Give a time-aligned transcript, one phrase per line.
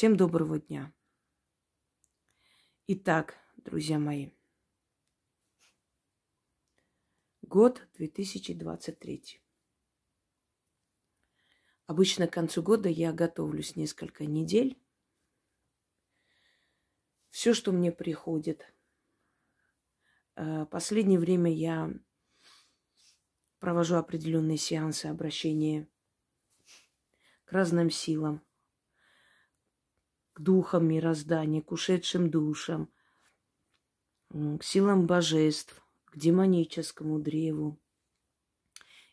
[0.00, 0.94] Всем доброго дня.
[2.86, 4.30] Итак, друзья мои,
[7.42, 9.42] год 2023.
[11.84, 14.82] Обычно к концу года я готовлюсь несколько недель.
[17.28, 18.72] Все, что мне приходит.
[20.34, 21.92] Э, последнее время я
[23.58, 25.86] провожу определенные сеансы обращения
[27.44, 28.42] к разным силам,
[30.32, 32.90] к духам мироздания, к ушедшим душам,
[34.30, 37.80] к силам божеств, к демоническому древу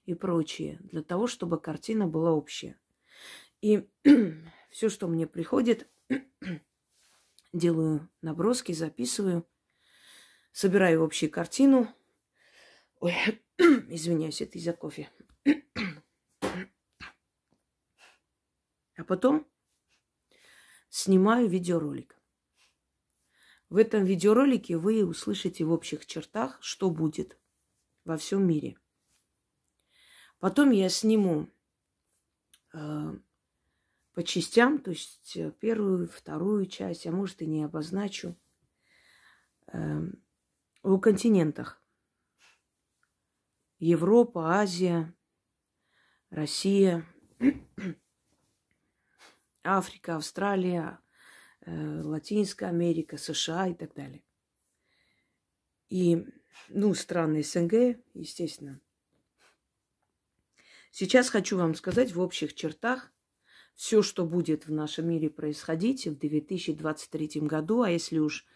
[0.06, 2.80] и прочее, для того, чтобы картина была общая.
[3.62, 3.90] И
[4.70, 5.88] все, что мне приходит,
[7.54, 9.48] делаю наброски, записываю,
[10.52, 11.88] собираю общую картину.
[13.00, 13.14] Ой,
[13.58, 15.10] извиняюсь, это из-за кофе.
[18.96, 19.48] А потом
[20.98, 22.20] снимаю видеоролик.
[23.70, 27.38] В этом видеоролике вы услышите в общих чертах, что будет
[28.04, 28.80] во всем мире.
[30.40, 31.50] Потом я сниму
[32.74, 33.14] э,
[34.14, 38.36] по частям, то есть э, первую, вторую часть, а может и не обозначу,
[39.68, 40.02] э,
[40.82, 41.80] о континентах.
[43.78, 45.14] Европа, Азия,
[46.32, 47.06] Россия,
[49.68, 51.00] Африка, Австралия,
[51.62, 54.24] э, Латинская Америка, США и так далее.
[55.90, 56.26] И,
[56.70, 58.80] ну, страны СНГ, естественно.
[60.92, 63.12] Сейчас хочу вам сказать в общих чертах
[63.76, 68.48] все, что будет в нашем мире происходить в 2023 году, а если уж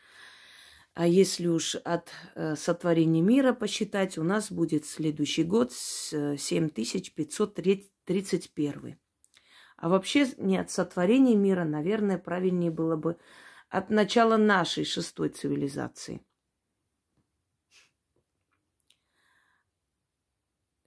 [0.94, 9.01] а если уж от э, сотворения мира посчитать, у нас будет следующий год с 7531.
[9.82, 13.18] А вообще не от сотворения мира, наверное, правильнее было бы
[13.68, 16.24] от начала нашей шестой цивилизации.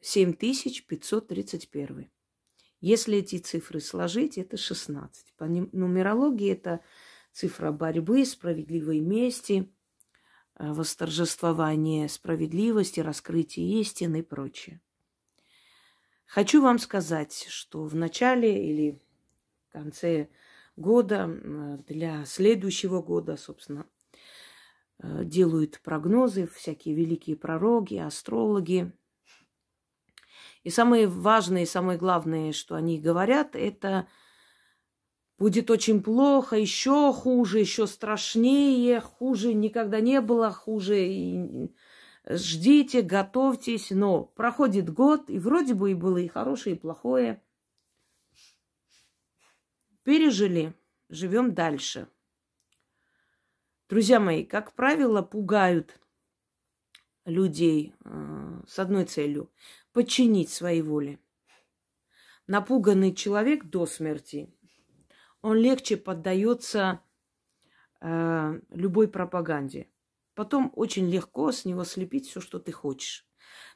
[0.01, 2.13] 7531.
[2.81, 5.35] Если эти цифры сложить, это 16.
[5.37, 6.81] По нумерологии это
[7.33, 9.75] цифра борьбы, справедливой мести,
[10.55, 14.81] э, восторжествования справедливости, раскрытия истины и прочее.
[16.27, 19.01] Хочу вам сказать, что в начале или
[19.69, 20.29] в конце
[20.77, 21.27] года,
[21.87, 23.87] для следующего года, собственно,
[24.99, 28.93] э, делают прогнозы всякие великие пророки, астрологи.
[30.65, 34.09] И самое важное и самое главное, что они говорят, это
[35.39, 41.71] будет очень плохо, еще хуже, еще страшнее, хуже никогда не было, хуже
[42.29, 47.43] ждите, готовьтесь, но проходит год, и вроде бы и было и хорошее, и плохое.
[50.03, 50.75] Пережили,
[51.09, 52.09] живем дальше.
[53.89, 56.01] Друзья мои, как правило, пугают
[57.25, 59.51] людей э, с одной целью–
[59.93, 61.19] подчинить своей воле.
[62.47, 64.53] Напуганный человек до смерти,
[65.41, 67.01] он легче поддается
[68.01, 69.89] э, любой пропаганде.
[70.35, 73.27] Потом очень легко с него слепить все, что ты хочешь.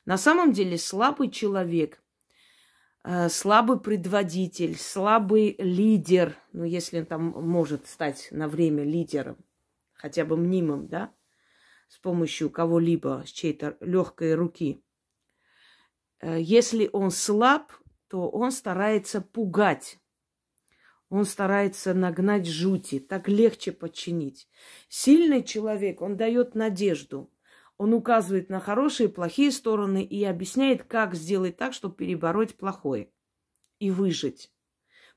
[0.05, 2.03] На самом деле слабый человек,
[3.05, 9.37] э, слабый предводитель, слабый лидер, ну, если он там может стать на время лидером,
[9.95, 11.13] хотя бы мнимым, да,
[11.89, 14.83] с помощью кого-либо, с чьей-то легкой руки.
[16.21, 17.73] Э, если он слаб,
[18.09, 19.99] то он старается пугать
[21.11, 24.49] он старается нагнать жути, так легче подчинить.
[24.89, 27.31] Сильный человек, он дает надежду.
[27.79, 33.11] Он указывает на хорошие и плохие стороны и объясняет, как сделать так, чтобы перебороть плохое
[33.79, 34.51] и выжить.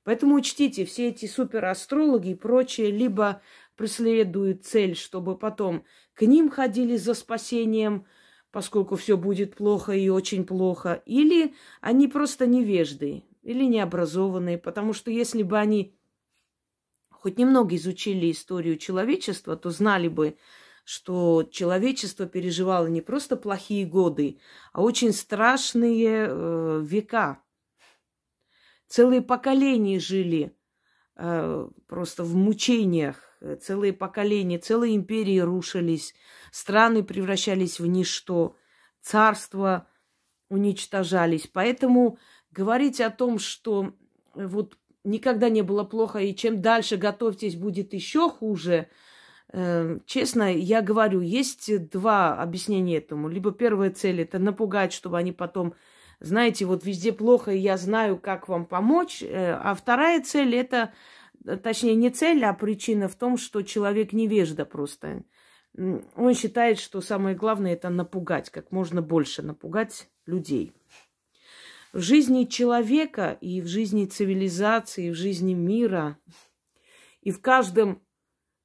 [0.04, 3.42] Поэтому учтите, все эти суперастрологи и прочие либо
[3.76, 8.06] преследуют цель, чтобы потом к ним ходили за спасением,
[8.52, 15.12] поскольку все будет плохо и очень плохо, или они просто невежды, или необразованные, потому что
[15.12, 15.98] если бы они
[17.10, 20.38] хоть немного изучили историю человечества, то знали бы,
[20.84, 24.40] что человечество переживало не просто плохие годы,
[24.74, 27.44] а очень страшные э, века.
[28.88, 30.58] Целые поколения жили
[31.16, 33.32] э, просто в мучениях,
[33.62, 36.14] целые поколения, целые империи рушились,
[36.52, 38.56] страны превращались в ничто,
[39.02, 39.88] царства
[40.50, 41.48] уничтожались.
[41.48, 42.20] Поэтому
[42.52, 43.94] говорить о том, что
[44.36, 48.88] э, вот никогда не было плохо, и чем дальше готовьтесь, будет еще хуже.
[49.52, 53.28] Э, честно, я говорю, есть два объяснения этому.
[53.30, 55.74] Либо первая цель это напугать, чтобы они потом,
[56.20, 59.24] знаете, вот везде плохо, и я знаю, как вам помочь.
[59.24, 60.94] Э, а вторая цель это
[61.64, 65.24] точнее, не цель, а причина в том, что человек невежда просто.
[65.76, 70.74] Он считает, что самое главное это напугать, как можно больше напугать людей.
[71.94, 76.18] В жизни человека и в жизни цивилизации, и в жизни мира,
[77.22, 78.02] и в каждом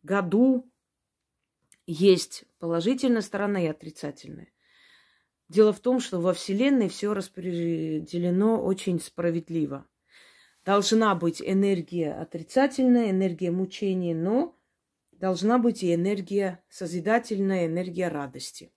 [0.03, 0.71] году
[1.87, 4.53] есть положительная сторона и отрицательная.
[5.49, 9.87] Дело в том, что во Вселенной все распределено очень справедливо.
[10.65, 14.59] Должна быть энергия отрицательная, энергия мучения, но
[15.13, 18.73] должна быть и энергия созидательная, энергия радости.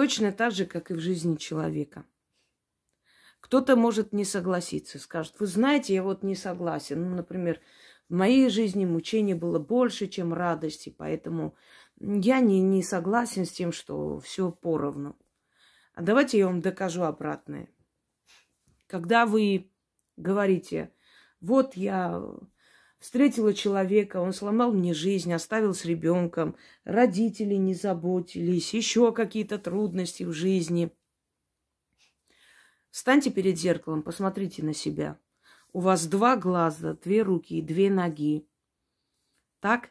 [0.00, 2.06] Точно так же, как и в жизни человека.
[3.40, 7.02] Кто-то может не согласиться, скажет, вы знаете, я вот не согласен.
[7.02, 7.60] Ну, например,
[8.08, 11.54] в моей жизни мучения было больше, чем радости, поэтому
[11.98, 15.18] я не, не согласен с тем, что все поровну.
[15.92, 17.68] А давайте я вам докажу обратное.
[18.86, 19.70] Когда вы
[20.16, 20.94] говорите,
[21.42, 22.24] вот я
[23.00, 26.54] встретила человека, он сломал мне жизнь, оставил с ребенком,
[26.84, 30.92] родители не заботились, еще какие-то трудности в жизни.
[32.90, 35.18] Встаньте перед зеркалом, посмотрите на себя.
[35.72, 38.46] У вас два глаза, две руки и две ноги.
[39.60, 39.90] Так?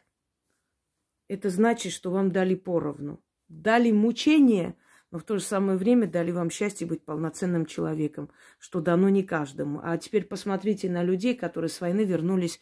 [1.30, 3.22] это значит, что вам дали поровну.
[3.46, 4.74] Дали мучение,
[5.12, 9.22] но в то же самое время дали вам счастье быть полноценным человеком, что дано не
[9.22, 9.80] каждому.
[9.80, 12.58] А теперь посмотрите на людей, которые с войны вернулись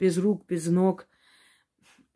[0.00, 1.06] без рук, без ног,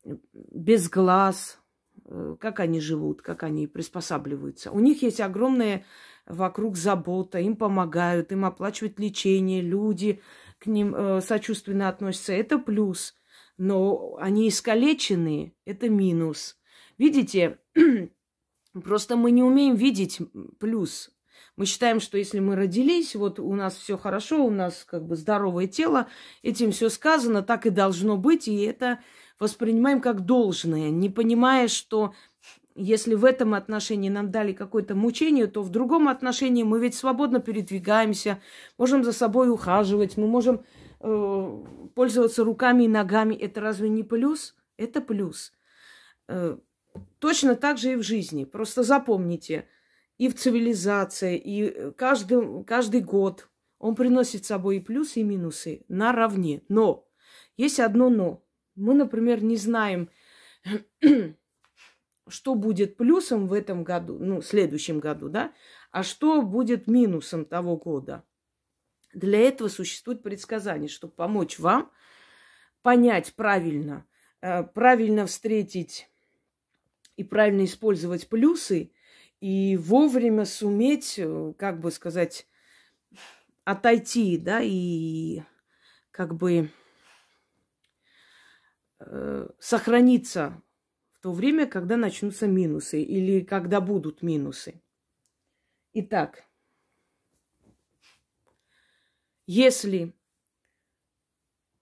[0.04, 1.60] без глаз,
[2.04, 4.72] э, как они живут, как они приспосабливаются.
[4.72, 5.84] У них есть огромная
[6.26, 10.20] вокруг забота, им помогают, им оплачивают лечение, люди
[10.58, 12.32] к ним э, сочувственно относятся.
[12.32, 13.14] Это плюс–
[13.56, 16.58] но они искалеченные, это минус.
[16.98, 17.58] Видите,
[18.72, 20.20] просто мы не умеем видеть
[20.58, 21.10] плюс.
[21.56, 25.16] Мы считаем, что если мы родились, вот у нас все хорошо, у нас как бы
[25.16, 26.08] здоровое тело,
[26.42, 29.00] этим все сказано, так и должно быть, и это
[29.38, 32.14] воспринимаем как должное, не понимая, что
[32.74, 37.38] если в этом отношении нам дали какое-то мучение, то в другом отношении мы ведь свободно
[37.38, 38.40] передвигаемся,
[38.78, 40.64] можем за собой ухаживать, мы можем
[41.06, 41.64] Э,
[41.94, 44.54] пользоваться руками и ногами, это разве не плюс?
[44.78, 45.52] Это плюс.
[46.28, 46.56] Э,
[47.18, 48.44] точно так же и в жизни.
[48.44, 49.68] Просто запомните,
[50.18, 55.84] и в цивилизации, и каждый, каждый год он приносит с собой и плюсы, и минусы
[55.88, 56.62] наравне.
[56.68, 57.06] Но
[57.56, 58.44] есть одно но.
[58.76, 60.10] Мы, например, не знаем,
[62.28, 65.52] что будет плюсом в этом году, ну, в следующем году, да,
[65.90, 68.24] а что будет минусом того года.
[69.12, 71.92] Для этого существует предсказание, чтобы помочь вам
[72.82, 74.06] понять правильно,
[74.40, 76.08] э, правильно встретить
[77.16, 78.90] и правильно использовать плюсы,
[79.40, 82.46] и вовремя суметь, э, как бы сказать,
[83.64, 85.42] отойти, да, и
[86.10, 86.70] как бы
[89.00, 90.62] э, сохраниться
[91.12, 94.82] в то время, когда начнутся минусы или когда будут минусы.
[95.92, 96.44] Итак,
[99.46, 100.14] если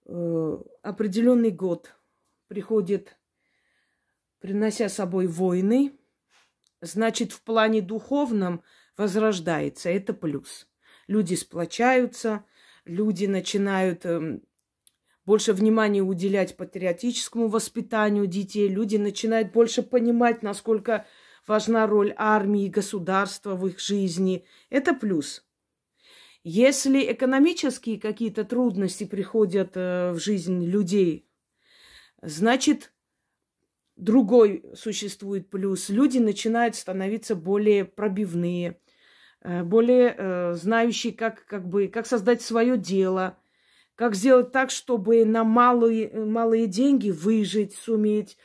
[0.05, 1.95] э, определенный год
[2.47, 3.17] приходит,
[4.39, 5.97] принося с собой войны,
[6.83, 8.61] значит, в плане духовном
[8.97, 9.89] возрождается.
[9.89, 10.67] Это плюс.
[11.07, 12.45] Люди сплочаются,
[12.85, 14.39] люди начинают э,
[15.25, 21.05] больше внимания уделять патриотическому воспитанию детей, люди начинают больше понимать, насколько
[21.47, 24.45] важна роль армии и государства в их жизни.
[24.69, 25.45] Это плюс.
[26.43, 31.25] Если экономические какие-то трудности приходят э, в жизнь людей,
[32.21, 32.92] значит,
[33.95, 35.89] другой существует плюс.
[35.89, 38.79] Люди начинают становиться более пробивные,
[39.41, 43.37] э, более э, знающие, как, как, бы, как создать свое дело,
[43.95, 48.37] как сделать так, чтобы на малые, малые деньги выжить, суметь.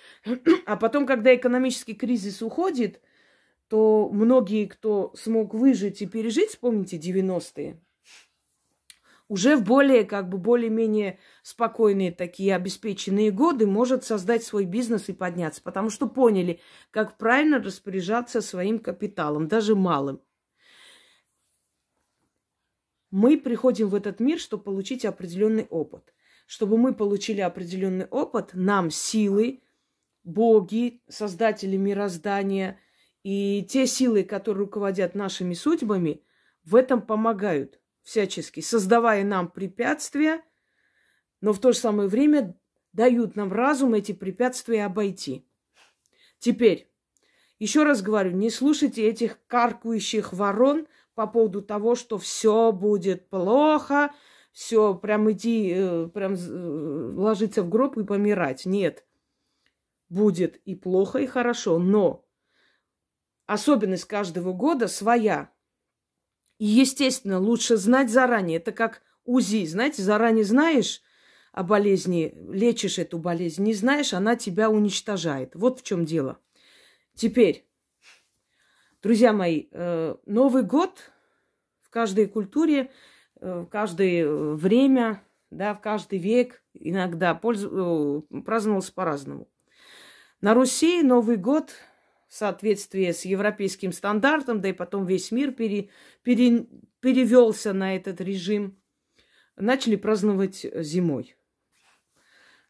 [0.66, 3.00] А потом, когда экономический кризис уходит,
[3.68, 7.80] то многие, кто смог выжить и пережить, вспомните 90-е,
[9.28, 15.12] уже в более, как бы, более-менее спокойные такие обеспеченные годы может создать свой бизнес и
[15.12, 20.20] подняться, потому что поняли, как правильно распоряжаться своим капиталом, даже малым.
[23.10, 26.14] Мы приходим в этот мир, чтобы получить определенный опыт.
[26.46, 29.62] Чтобы мы получили определенный опыт, нам силы,
[30.24, 32.78] боги, создатели мироздания
[33.22, 36.22] и те силы, которые руководят нашими судьбами,
[36.64, 40.42] в этом помогают всячески, создавая нам препятствия,
[41.42, 42.58] но в то же самое время
[42.94, 45.46] дают нам разум эти препятствия обойти.
[46.38, 46.90] Теперь,
[47.58, 54.14] еще раз говорю, не слушайте этих каркающих ворон по поводу того, что все будет плохо,
[54.52, 58.64] все, прям иди, э, прям э, ложиться в гроб и помирать.
[58.64, 59.04] Нет.
[60.08, 62.24] Будет и плохо, и хорошо, но
[63.44, 65.52] особенность каждого года своя.
[66.58, 68.58] И, естественно, лучше знать заранее.
[68.58, 69.66] Это как УЗИ.
[69.66, 71.02] Знаете, заранее знаешь
[71.52, 73.62] о болезни, лечишь эту болезнь.
[73.62, 75.54] Не знаешь, она тебя уничтожает.
[75.54, 76.38] Вот в чем дело.
[77.14, 77.66] Теперь,
[79.02, 81.10] друзья мои, э, Новый год
[81.80, 82.90] в каждой культуре,
[83.40, 89.48] э, в каждое время, да, в каждый век иногда пользу, э, праздновался по-разному.
[90.40, 91.72] На Руси Новый год
[92.34, 95.88] соответствии с европейским стандартом, да и потом весь мир пере,
[96.22, 96.66] пере,
[97.00, 98.78] перевелся на этот режим,
[99.56, 101.36] начали праздновать зимой.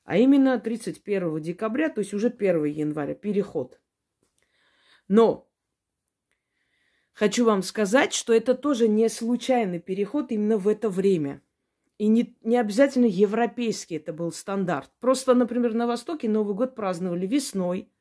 [0.05, 3.79] А именно 31 декабря, то есть уже 1 января, переход.
[5.09, 5.51] Но
[7.13, 11.43] хочу вам сказать, что это тоже не случайный переход именно в это время.
[11.99, 14.91] И не, не обязательно европейский это был стандарт.
[15.01, 17.91] Просто, например, на Востоке Новый год праздновали весной–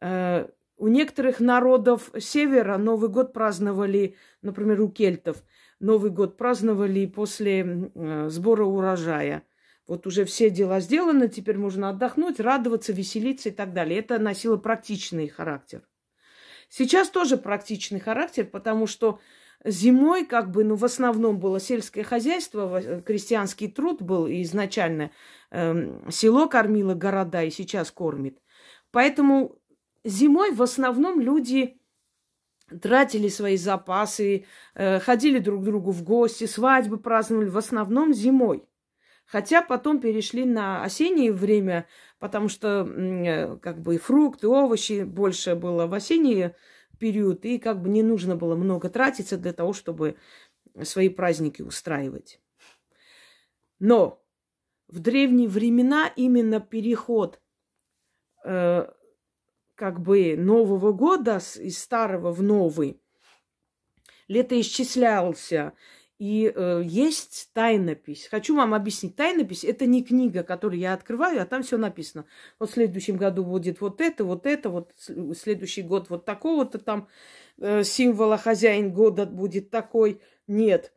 [0.00, 5.42] у некоторых народов севера Новый год праздновали, например, у кельтов,
[5.80, 9.44] Новый год праздновали после э, сбора урожая.
[9.86, 14.00] Вот уже все дела сделаны, теперь можно отдохнуть, радоваться, веселиться и так далее.
[14.00, 15.82] Это носило практичный характер.
[16.68, 19.20] Сейчас тоже практичный характер, потому что
[19.64, 25.10] зимой как бы, ну, в основном было сельское хозяйство, крестьянский труд был изначально.
[25.50, 28.38] Э, село кормило города и сейчас кормит.
[28.90, 29.58] Поэтому
[30.04, 31.80] зимой в основном люди
[32.82, 38.64] тратили свои запасы, э, ходили друг к другу в гости, свадьбы праздновали в основном зимой.
[39.24, 41.86] Хотя потом перешли на осеннее время,
[42.18, 46.50] потому что э, как бы фрукты, овощи больше было в осенний
[46.98, 50.16] период, и как бы не нужно было много тратиться для того, чтобы
[50.82, 52.40] свои праздники устраивать.
[53.78, 54.22] Но
[54.88, 57.40] в древние времена именно переход
[58.44, 58.90] э,
[59.78, 63.00] как бы Нового года из старого в новый
[64.26, 65.72] летоисчислялся.
[66.18, 68.26] И э, есть тайнопись.
[68.26, 69.14] Хочу вам объяснить.
[69.14, 72.26] Тайнопись– это не книга, которую я открываю, а там все написано.
[72.58, 74.94] Вот в следующем году будет вот это, вот это, вот
[75.36, 77.06] следующий год вот такого-то там
[77.58, 80.20] э, символа хозяин года будет такой.
[80.48, 80.92] Нет.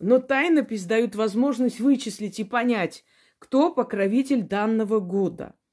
[0.00, 3.04] Но тайнопись дают возможность вычислить и понять,
[3.38, 5.54] кто покровитель данного года–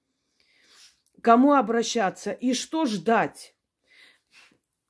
[1.24, 3.56] кому обращаться и что ждать.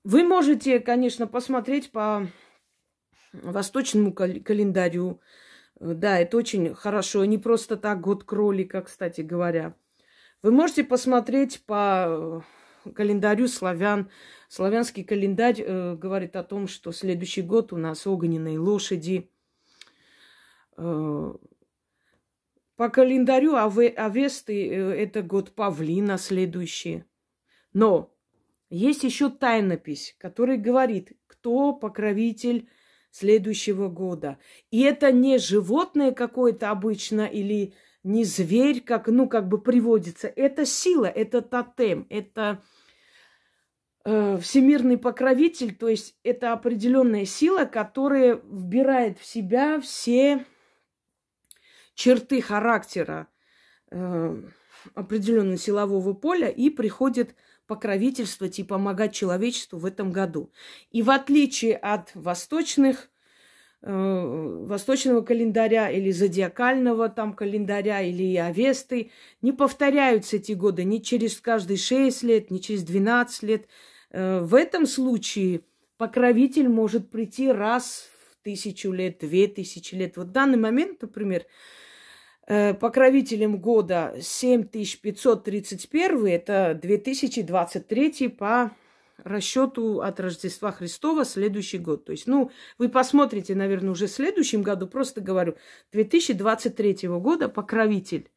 [0.04, 2.28] Вы можете, конечно, посмотреть по
[3.32, 5.22] восточному календарю.
[5.80, 7.24] Да, это очень хорошо.
[7.25, 9.75] Не просто так год кролика, кстати говоря.
[10.42, 12.44] Вы можете посмотреть по
[12.96, 14.10] календарю славян.
[14.50, 19.32] Славянский календарь э, говорит о том, что следующий год у нас огненные лошади.
[20.78, 21.34] Э,
[22.75, 27.03] по календарю Авесты э, это год павлина следующий.
[27.74, 28.13] Но
[28.70, 32.68] есть еще тайнопись, которая говорит, кто покровитель
[33.12, 34.39] следующего года.
[34.72, 40.27] И это не животное какое-то обычно или не зверь, как, ну, как бы приводится.
[40.27, 42.63] Это сила, это тотем, это
[44.03, 50.46] э, всемирный покровитель, то есть это определенная сила, которая вбирает в себя все
[51.95, 53.27] черты характера
[53.91, 54.41] э,
[54.95, 57.35] определенного силового поля и приходит
[57.67, 60.51] покровительствовать и помогать человечеству в этом году.
[60.91, 63.09] И в отличие от восточных,
[63.81, 71.39] э, восточного календаря или зодиакального там календаря или Авесты, не повторяются эти годы ни через
[71.39, 73.67] каждые 6 лет, ни через 12 лет.
[74.12, 75.62] Э, в этом случае
[75.97, 80.17] покровитель может прийти раз в тысячу лет, две тысячи лет.
[80.17, 81.45] Вот в данный момент, например,
[82.45, 88.71] покровителем года 7531, это 2023 по
[89.23, 92.05] расчету от Рождества Христова следующий год.
[92.05, 95.55] То есть, ну, вы посмотрите, наверное, уже в следующем году, просто говорю,
[95.91, 98.29] 2023 года покровитель.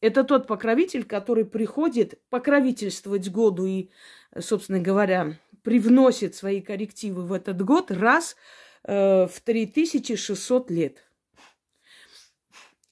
[0.00, 3.90] Это тот покровитель, который приходит покровительствовать году и,
[4.36, 8.34] собственно говоря, привносит свои коррективы в этот год раз
[8.82, 11.04] э, в 3600 лет.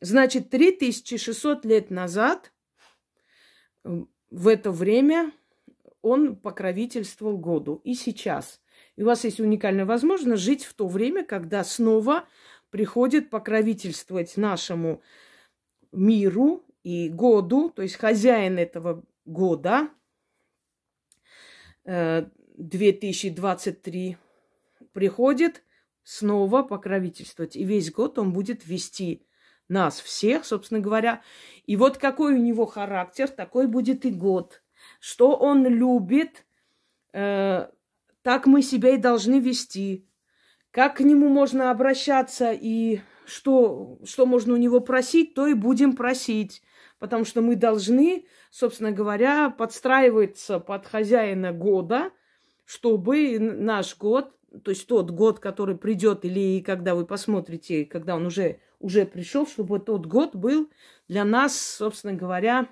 [0.01, 2.53] Значит, 3600 лет назад,
[3.83, 5.33] в это время,
[6.03, 7.81] он покровительствовал году.
[7.85, 8.61] И сейчас.
[8.97, 12.27] И у вас есть уникальная возможность жить в то время, когда снова
[12.71, 15.03] приходит покровительствовать нашему
[15.93, 19.89] миру и году, то есть хозяин этого года,
[21.85, 24.15] 2023 э,
[24.93, 25.63] приходит
[26.03, 27.57] снова покровительствовать.
[27.57, 29.27] И весь год он будет вести
[29.71, 31.23] нас всех, собственно говоря.
[31.67, 34.63] И вот какой у него характер, такой будет и год.
[34.99, 36.45] Что он любит,
[37.13, 37.69] э,
[38.23, 40.07] так мы себя и должны вести.
[40.71, 45.97] Как к нему можно обращаться и что, что можно у него просить, то и будем
[45.97, 46.63] просить.
[46.99, 52.11] Потому что мы должны, собственно говоря, подстраиваться под хозяина года,
[52.67, 58.27] чтобы наш год, то есть тот год, который придет, или когда вы посмотрите, когда он
[58.27, 60.69] уже, уже пришел, чтобы тот год был
[61.07, 62.69] для нас, собственно говоря,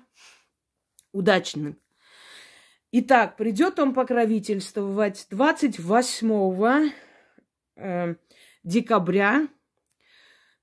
[1.13, 1.77] удачным.
[2.91, 6.91] Итак, придет он покровительствовать 28
[7.75, 8.15] э,
[8.63, 9.47] декабря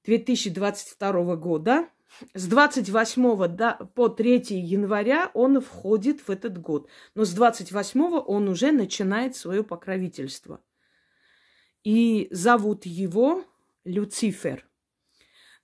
[0.05, 1.89] 2022 года.
[2.35, 6.89] С 28 до, по 3 января он входит в этот год.
[7.15, 10.61] Но с 28 он уже начинает свое покровительство.
[11.85, 13.45] И зовут его
[13.85, 14.67] Люцифер.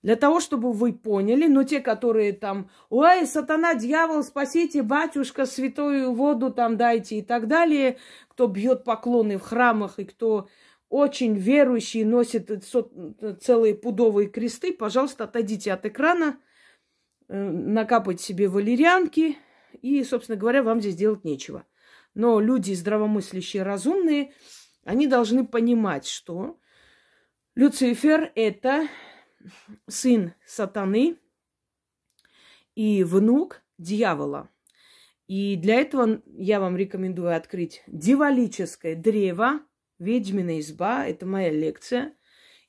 [0.03, 6.13] Для того, чтобы вы поняли, но те, которые там, ой, сатана, дьявол, спасите, батюшка, святую
[6.13, 10.49] воду там дайте и так далее, кто бьет поклоны в храмах и кто
[10.89, 12.51] очень верующие носят
[13.41, 16.37] целые пудовые кресты, пожалуйста, отойдите от экрана,
[17.29, 19.37] э, накапайте себе валерьянки,
[19.81, 21.65] и, собственно говоря, вам здесь делать нечего.
[22.13, 24.33] Но люди здравомыслящие, разумные,
[24.83, 26.59] они должны понимать, что
[27.55, 28.87] Люцифер– это
[29.87, 31.17] сын сатаны
[32.75, 34.49] и внук дьявола.
[35.27, 39.61] И для этого я вам рекомендую открыть дьяволическое древо,
[39.99, 42.13] «Ведьмина изба»– это моя лекция,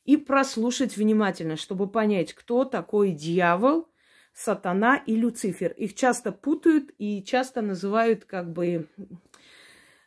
[0.04, 3.88] и прослушать внимательно, чтобы понять, кто такой дьявол,
[4.32, 5.72] сатана и Люцифер.
[5.72, 8.88] Их часто путают и часто называют как бы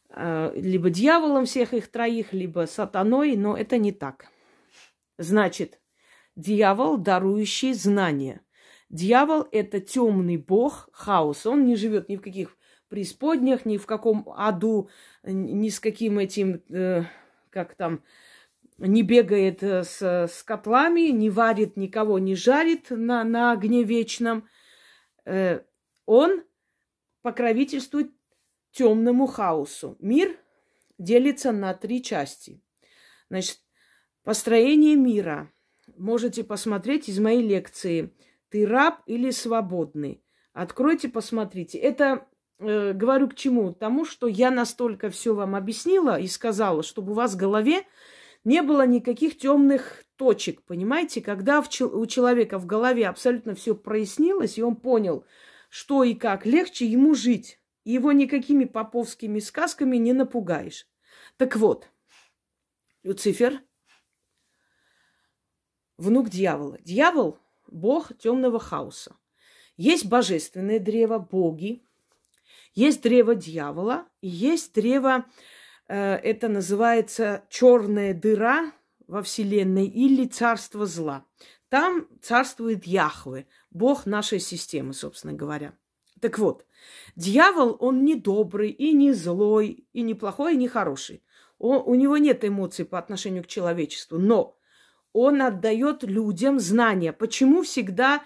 [0.10, 4.28] э, либо дьяволом всех их троих, либо сатаной, но это не так.
[5.18, 5.80] Значит,
[6.38, 8.42] дьявол, дарующий знания.
[8.90, 11.46] Дьявол– это темный бог, хаос.
[11.46, 12.56] Он не живет ни в каких
[12.88, 14.90] преисподнях, ни в каком аду,
[15.24, 17.04] ни с каким этим, э,
[17.50, 18.02] как там,
[18.78, 24.48] не бегает э, с, с котлами, не варит никого, не жарит на, на огне вечном.
[25.26, 25.62] Э,
[26.06, 26.44] он
[27.24, 28.12] покровительствует
[28.72, 29.98] темному хаосу.
[30.00, 30.38] Мир
[30.98, 32.62] делится на три части.
[33.30, 33.60] Значит,
[34.24, 35.52] построение мира.
[35.98, 38.14] Можете посмотреть из моей лекции
[38.50, 40.22] «Ты раб или свободный?»
[40.54, 41.78] Откройте, посмотрите.
[41.78, 43.74] Это э, говорю к чему?
[43.74, 47.84] Тому, что я настолько все вам объяснила и сказала, чтобы у вас в голове
[48.44, 51.22] не было никаких темных точек, понимаете?
[51.22, 55.26] Когда в, у человека в голове абсолютно все прояснилось, и он понял,
[55.70, 57.60] что и как легче ему жить.
[57.84, 60.88] Его никакими поповскими сказками не напугаешь.
[61.38, 61.88] Так вот,
[63.04, 63.62] Люцифер,
[65.98, 66.78] внук дьявола.
[66.84, 69.16] Дьявол– бог темного хаоса.
[69.76, 71.84] Есть божественное древо, боги,
[72.74, 75.26] есть древо дьявола, и есть древо,
[75.88, 78.72] э, это называется черная дыра
[79.08, 81.26] во Вселенной или царство зла.
[81.70, 85.74] Там царствует Яхве, бог нашей системы, собственно говоря.
[86.22, 86.66] Так вот,
[87.16, 91.24] дьявол, он не добрый и не злой, и не плохой, и не хороший.
[91.60, 94.57] Он, у него нет эмоций по отношению к человечеству, но
[95.18, 97.14] он отдает людям знания.
[97.14, 98.22] Почему всегда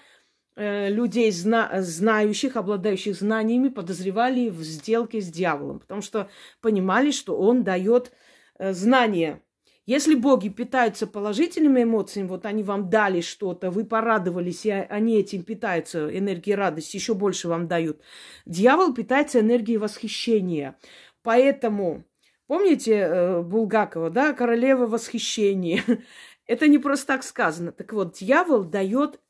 [0.57, 6.29] Э, людей, зна- знающих, обладающих знаниями, подозревали в сделке с дьяволом, потому что
[6.61, 8.11] понимали, что он дает
[8.59, 9.41] э, знания.
[9.85, 15.43] Если боги питаются положительными эмоциями, вот они вам дали что-то, вы порадовались, и они этим
[15.43, 18.01] питаются, энергией радости, еще больше вам дают.
[18.45, 20.77] Дьявол питается энергией восхищения.
[21.23, 22.03] Поэтому,
[22.47, 25.81] помните э, Булгакова, да, королева восхищения?
[26.51, 27.71] Это не просто так сказано.
[27.71, 29.21] Так вот, дьявол дает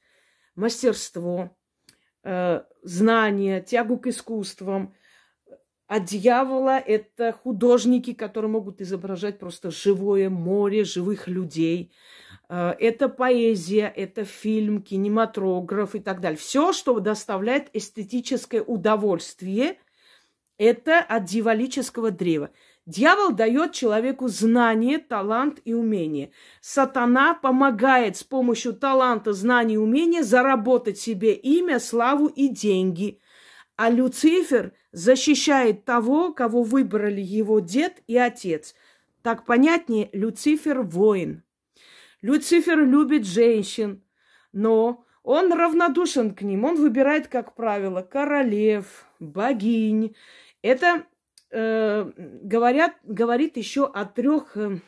[0.55, 1.55] мастерство,
[2.23, 4.95] э, знания, тягу к искусствам.
[5.85, 11.91] А дьявола– это художники, которые могут изображать просто живое море живых людей.
[12.49, 16.39] Э, это поэзия, это фильм, кинематограф и так далее.
[16.39, 19.77] Все, что доставляет эстетическое удовольствие,
[20.57, 22.49] это от дьяволического древа.
[22.87, 26.31] Дьявол дает человеку знание, талант и умение.
[26.61, 33.19] Сатана помогает с помощью таланта, знаний и умения заработать себе имя, славу и деньги.
[33.75, 38.75] А Люцифер защищает того, кого выбрали его дед и отец.
[39.21, 41.43] Так понятнее, Люцифер– воин.
[42.23, 44.03] Люцифер любит женщин,
[44.53, 46.65] но он равнодушен к ним.
[46.65, 50.15] Он выбирает, как правило, королев, богинь.
[50.61, 51.05] Это
[51.53, 54.79] Э, говорят, говорит еще о трех э,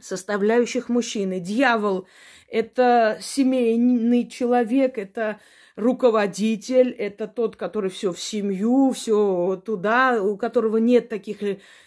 [0.00, 1.40] составляющих мужчины.
[1.40, 2.06] Дьявол–
[2.48, 5.40] это семейный человек, это
[5.74, 11.38] руководитель, это тот, который все в семью, все туда, у которого нет таких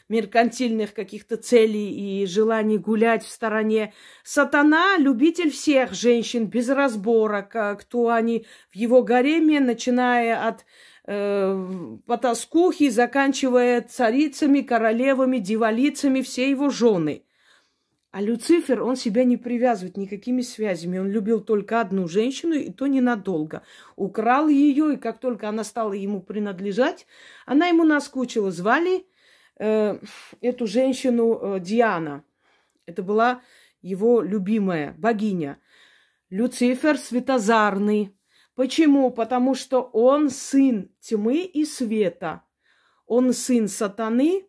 [0.10, 3.93] меркантильных каких-то целей и желаний гулять в стороне.
[4.26, 7.43] Сатана– любитель всех женщин без разбора,
[7.80, 10.65] кто они в его гареме, начиная от
[11.12, 17.24] э, потаскухи, заканчивая царицами, королевами, дивалицами, все его жены–
[18.12, 20.97] а Люцифер, он себя не привязывает никакими связями.
[20.97, 23.63] Он любил только одну женщину, и то ненадолго.
[23.95, 27.08] Украл ее, и как только она стала ему принадлежать,
[27.45, 28.52] она ему наскучила.
[28.52, 29.06] Звали
[29.58, 29.97] э,
[30.41, 32.26] эту женщину э, Диана.
[32.86, 33.43] Это была
[33.82, 35.58] его любимая богиня.
[36.30, 38.13] Люцифер светозарный.
[38.55, 39.11] Почему?
[39.11, 42.43] Потому что он сын тьмы и света.
[43.05, 44.45] Он сын сатаны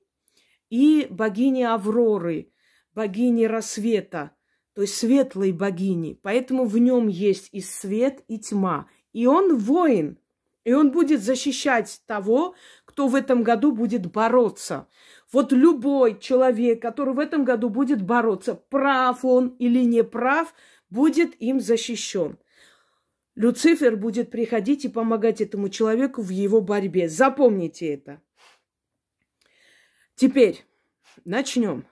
[0.71, 2.49] и богини Авроры–
[2.95, 4.33] богини рассвета,
[4.75, 6.19] то есть светлой богини.
[6.23, 8.89] Поэтому в нем есть и свет, и тьма.
[9.13, 10.19] И он воин.
[10.65, 14.87] И он будет защищать того, кто в этом году будет бороться.
[15.33, 20.55] Вот любой человек, который в этом году будет бороться, прав он или не прав,
[20.89, 22.39] будет им защищен.
[23.43, 27.09] Люцифер будет приходить и помогать этому человеку в его борьбе.
[27.09, 28.23] Запомните это.
[30.15, 30.65] Теперь
[31.25, 31.85] начнем.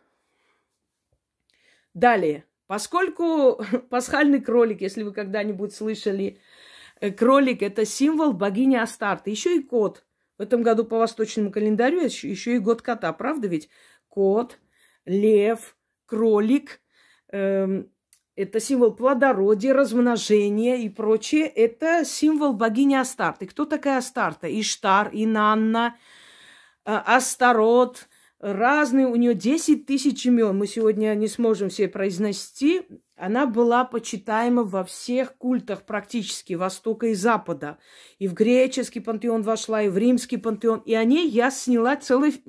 [1.93, 2.45] Далее.
[2.69, 6.39] Поскольку пасхальный кролик, если вы когда-нибудь слышали,
[7.01, 9.31] э, кролик– это символ богини Астарты.
[9.31, 10.05] Еще и кот.
[10.39, 13.13] В этом году по восточному календарю еще и год кота.
[13.13, 13.69] Правда ведь?
[14.09, 14.61] Кот,
[15.05, 16.81] лев, кролик
[17.33, 17.91] эм,
[18.41, 21.47] это символ плодородия, размножения и прочее.
[21.47, 23.47] Это символ богини Астарты.
[23.47, 24.49] Кто такая Астарта?
[24.49, 25.97] Иштар, Инанна,
[26.87, 30.57] э, Астарот, разные, у нее 10 тысяч имен.
[30.57, 32.87] Мы сегодня не сможем все произнести.
[33.15, 37.77] Она была почитаема во всех культах практически Востока и Запада.
[38.19, 40.81] И в греческий пантеон вошла, и в римский пантеон.
[40.87, 42.43] И о ней я сняла целый,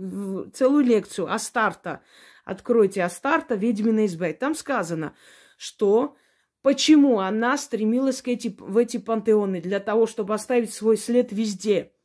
[0.53, 2.01] целую лекцию Астарта.
[2.45, 4.31] Откройте Астарта, ведьмина изба.
[4.31, 5.13] Там сказано,
[5.61, 6.15] что
[6.63, 11.91] почему она стремилась к эти, в эти пантеоны, для того, чтобы оставить свой след везде–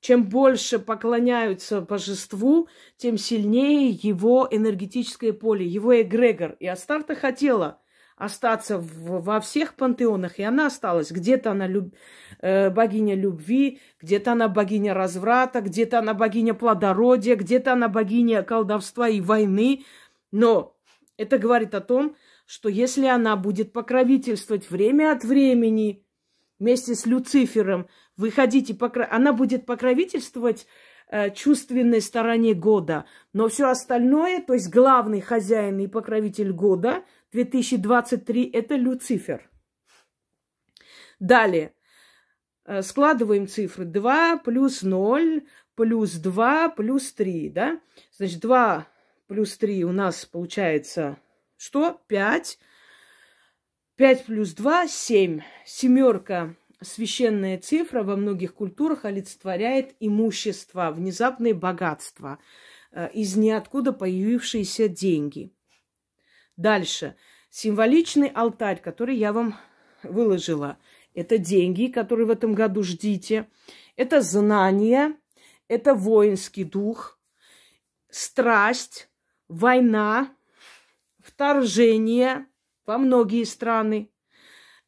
[0.00, 6.54] чем больше поклоняются божеству, тем сильнее его энергетическое поле, его эгрегор.
[6.60, 7.80] И Астарта хотела
[8.16, 11.10] остаться в, во всех пантеонах, и она осталась.
[11.10, 11.94] Где-то она люб,
[12.40, 19.08] э, богиня любви, где-то она богиня разврата, где-то она богиня плодородия, где-то она богиня колдовства
[19.08, 19.84] и войны.
[20.30, 20.76] Но
[21.16, 26.06] это говорит о том, что если она будет покровительствовать время от времени
[26.58, 29.06] вместе с Люцифером, вы хотите, покро...
[29.10, 30.66] она будет покровительствовать
[31.08, 38.50] э, чувственной стороне года, но все остальное, то есть главный хозяин и покровитель года 2023
[38.50, 39.50] это Люцифер.
[41.18, 41.74] Далее.
[42.64, 43.84] Э, складываем цифры.
[43.84, 47.80] 2 плюс 0 плюс 2 плюс 3, да?
[48.12, 48.86] Значит, 2
[49.26, 51.18] плюс 3 у нас получается
[51.56, 52.00] что?
[52.06, 52.58] 5.
[53.96, 55.40] 5 плюс 2– 7.
[55.64, 62.38] Семерка священная цифра во многих культурах олицетворяет имущество, внезапное богатство,
[62.92, 65.52] э, из ниоткуда появившиеся деньги.
[66.56, 67.16] Дальше.
[67.50, 69.56] Символичный алтарь, который я вам
[70.02, 70.78] выложила.
[71.14, 73.48] Это деньги, которые в этом году ждите.
[73.96, 75.16] Это знание,
[75.68, 77.18] это воинский дух,
[78.10, 79.08] страсть,
[79.48, 80.35] война,
[81.26, 82.46] вторжение
[82.86, 84.10] во многие страны,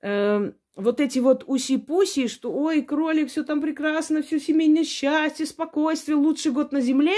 [0.01, 6.17] эм, вот эти вот уси-пуси, что ой, кролик, все там прекрасно, все семейное счастье, спокойствие,
[6.17, 7.15] лучший год на земле,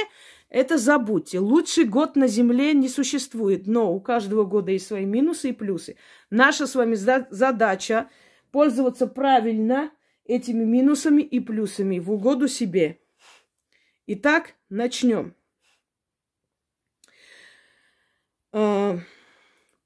[0.49, 1.39] это забудьте.
[1.39, 5.97] Лучший год на земле не существует, но у каждого года есть свои минусы и плюсы.
[6.31, 8.09] Наша с вами задача
[8.51, 9.91] пользоваться правильно
[10.25, 12.99] этими минусами и плюсами в угоду себе.
[14.07, 15.29] Итак, начнем.
[15.29, 15.35] Э,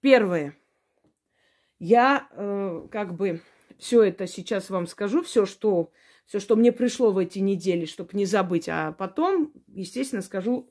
[0.00, 0.57] первое.
[1.79, 3.42] Я э, как бы
[3.79, 5.92] все это сейчас вам скажу, все, что,
[6.24, 8.68] все, что мне пришло в эти недели, чтобы не забыть.
[8.68, 10.70] А потом, естественно, скажу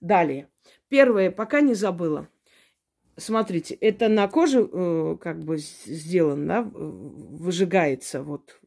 [0.00, 0.50] далее.
[0.88, 2.28] Первое, пока не забыла.
[3.16, 8.60] Смотрите, это на коже э, как бы сделано, да, выжигается вот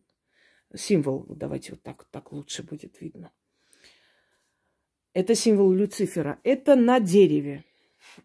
[0.76, 1.26] символ.
[1.30, 3.32] Давайте вот так, так лучше будет видно.
[5.14, 6.40] Это символ Люцифера.
[6.44, 7.64] Это на дереве.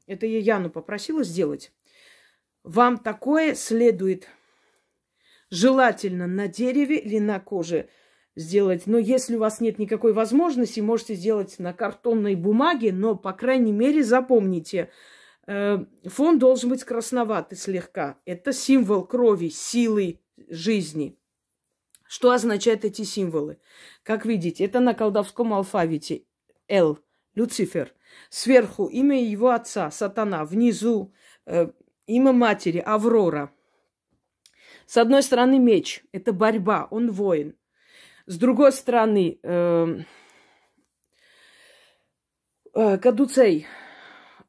[0.06, 1.72] Это я Яну попросила сделать.
[2.62, 4.28] Вам такое следует
[5.52, 7.88] Желательно на дереве или на коже
[8.36, 8.86] сделать.
[8.86, 13.72] Но если у вас нет никакой возможности, можете сделать на картонной бумаге, но, по крайней
[13.72, 14.90] мере, запомните,
[15.52, 18.20] Э, фон должен быть красноватый слегка.
[18.24, 21.18] Это символ крови, силы жизни.
[22.06, 23.58] Что означают эти символы?
[24.04, 26.22] Как видите, это на колдовском алфавите.
[26.68, 27.00] Л.
[27.40, 27.94] Люцифер.
[28.28, 30.44] Сверху имя его отца, сатана.
[30.44, 31.14] Внизу
[31.46, 31.70] э,
[32.06, 33.50] имя матери, Аврора.
[34.86, 36.04] С одной стороны меч.
[36.12, 37.56] Это борьба, он воин.
[38.26, 39.86] С другой стороны э,
[42.74, 43.66] э, Кадуцей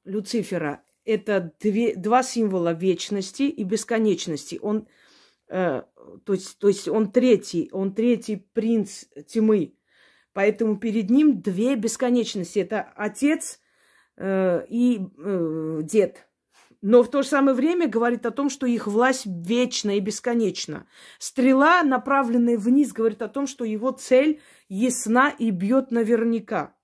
[0.03, 0.83] Люцифера.
[1.05, 4.59] Это две, два символа вечности и бесконечности.
[4.61, 4.87] Он,
[5.47, 5.83] э,
[6.25, 9.75] то, есть, то есть он третий, он третий принц тьмы.
[10.33, 12.59] Поэтому перед ним две бесконечности.
[12.59, 13.59] Это отец
[14.17, 16.27] э, и э, дед.
[16.81, 20.87] Но в то же самое время говорит о том, что их власть вечна и бесконечна.
[21.19, 26.75] Стрела, направленная вниз, говорит о том, что его цель ясна и бьет наверняка.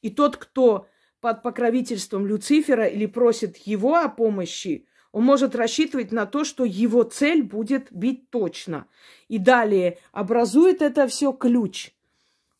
[0.00, 0.86] И тот, кто
[1.20, 7.02] под покровительством Люцифера или просит его о помощи, он может рассчитывать на то, что его
[7.02, 8.86] цель будет бить точно.
[9.28, 11.90] И далее образует это все ключ–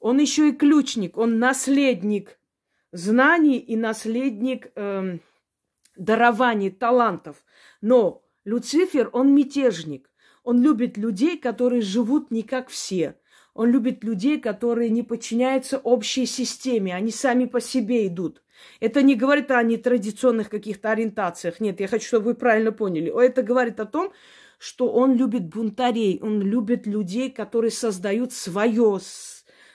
[0.02, 2.38] он еще и ключник, он наследник
[2.90, 5.18] знаний и наследник э,
[5.96, 7.44] дарований, талантов.
[7.80, 10.10] Но Люцифер, он мятежник.
[10.42, 13.14] Он любит людей, которые живут не как все.
[13.54, 16.96] Он любит людей, которые не подчиняются общей системе.
[16.96, 18.42] Они сами по себе идут.
[18.80, 21.60] Это не говорит о нетрадиционных каких-то ориентациях.
[21.60, 23.12] Нет, я хочу, чтобы вы правильно поняли.
[23.24, 24.12] Это говорит о том,
[24.58, 29.00] что он любит бунтарей, он любит людей, которые создают свое,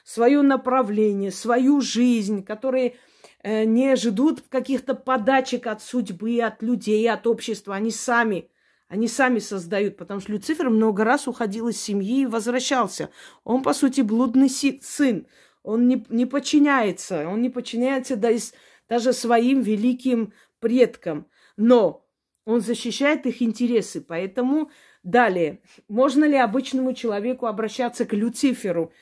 [0.08, 2.96] свое направление, свою жизнь, которые
[3.44, 7.76] э, не ждут каких-то подачек от судьбы, от людей, от общества.
[7.76, 8.50] Они сами,
[8.88, 13.10] они сами создают, потому что Люцифер много раз уходил из семьи и возвращался.
[13.44, 15.28] Он, по сути, блудный сын.
[15.62, 21.28] Он не, не подчиняется, он не подчиняется даже своим великим предкам.
[21.58, 22.08] Но
[22.46, 24.00] он защищает их интересы.
[24.00, 24.72] Поэтому
[25.04, 28.94] далее, можно ли обычному человеку обращаться к Люциферу?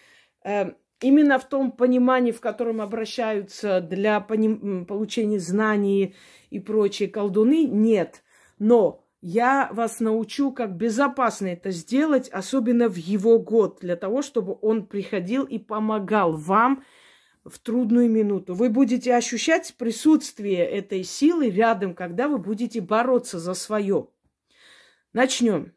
[1.05, 6.15] Именно в том понимании, в котором обращаются для получения знаний
[6.49, 8.23] и прочие колдуны, нет.
[8.57, 14.57] Но я вас научу, как безопасно это сделать, особенно в его год, для того, чтобы
[14.63, 16.83] он приходил и помогал вам
[17.43, 18.55] в трудную минуту.
[18.55, 24.07] Вы будете ощущать присутствие этой силы рядом, когда вы будете бороться за свое.
[25.13, 25.71] Начнем.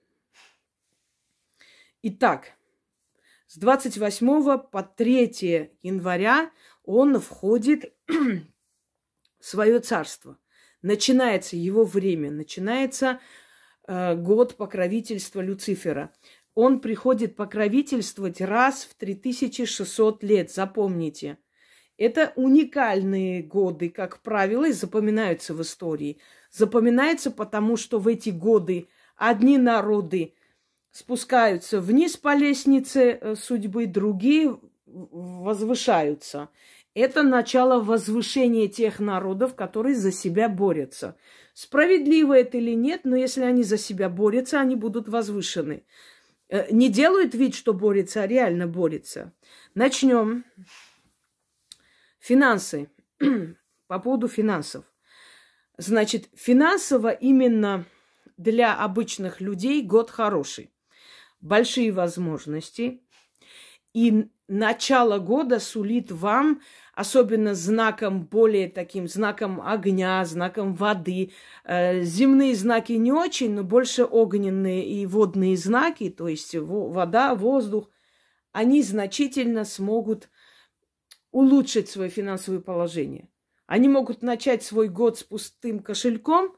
[2.02, 2.54] Итак,
[3.48, 6.50] с 28 по 3 января
[6.84, 8.42] он входит в
[9.40, 10.38] свое царство.
[10.82, 13.20] Начинается его время, начинается
[13.86, 16.12] э, год покровительства Люцифера.
[16.54, 21.38] Он приходит покровительствовать раз в 3600 лет, запомните.
[21.96, 26.20] Это уникальные годы, как правило, и запоминаются в истории.
[26.50, 30.34] Запоминаются потому, что в эти годы одни народы
[30.98, 36.48] спускаются вниз по лестнице э, судьбы, другие возвышаются.
[36.92, 41.16] Это начало возвышения тех народов, которые за себя борются.
[41.54, 45.84] Справедливо это или нет, но если они за себя борются, они будут возвышены.
[46.48, 49.32] Э, не делают вид, что борются, а реально борются.
[49.74, 50.44] Начнем.
[52.18, 52.90] Финансы.
[53.86, 54.84] По поводу финансов.
[55.76, 57.84] Значит, финансово именно
[58.36, 60.72] для обычных людей год хороший
[61.40, 63.02] большие возможности.
[63.94, 66.60] И начало года сулит вам,
[66.94, 71.32] особенно знаком более таким, знаком огня, знаком воды.
[71.64, 77.90] Э, земные знаки не очень, но больше огненные и водные знаки, то есть вода, воздух,
[78.52, 80.28] они значительно смогут
[81.30, 83.28] улучшить свое финансовое положение.
[83.66, 86.56] Они могут начать свой год с пустым кошельком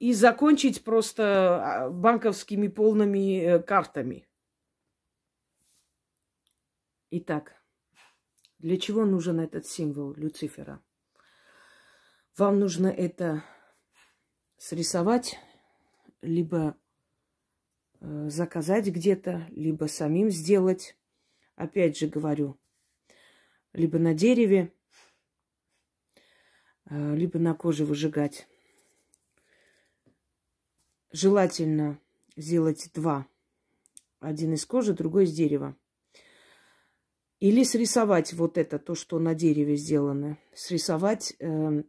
[0.00, 4.26] и закончить просто а, банковскими полными э, картами.
[7.10, 7.54] Итак,
[8.58, 10.82] для чего нужен этот символ Люцифера?
[12.38, 13.44] Вам нужно это
[14.56, 15.38] срисовать,
[16.22, 16.78] либо
[18.00, 20.96] э, заказать где-то, либо самим сделать.
[21.56, 22.58] Опять же говорю,
[23.74, 24.72] либо на дереве,
[26.86, 28.48] э, либо на коже выжигать.
[31.12, 31.98] Желательно
[32.36, 33.26] сделать два.
[34.20, 35.76] Один из кожи, другой из дерева.
[37.40, 40.38] Или срисовать вот это, то, что на дереве сделано.
[40.54, 41.82] Срисовать, э,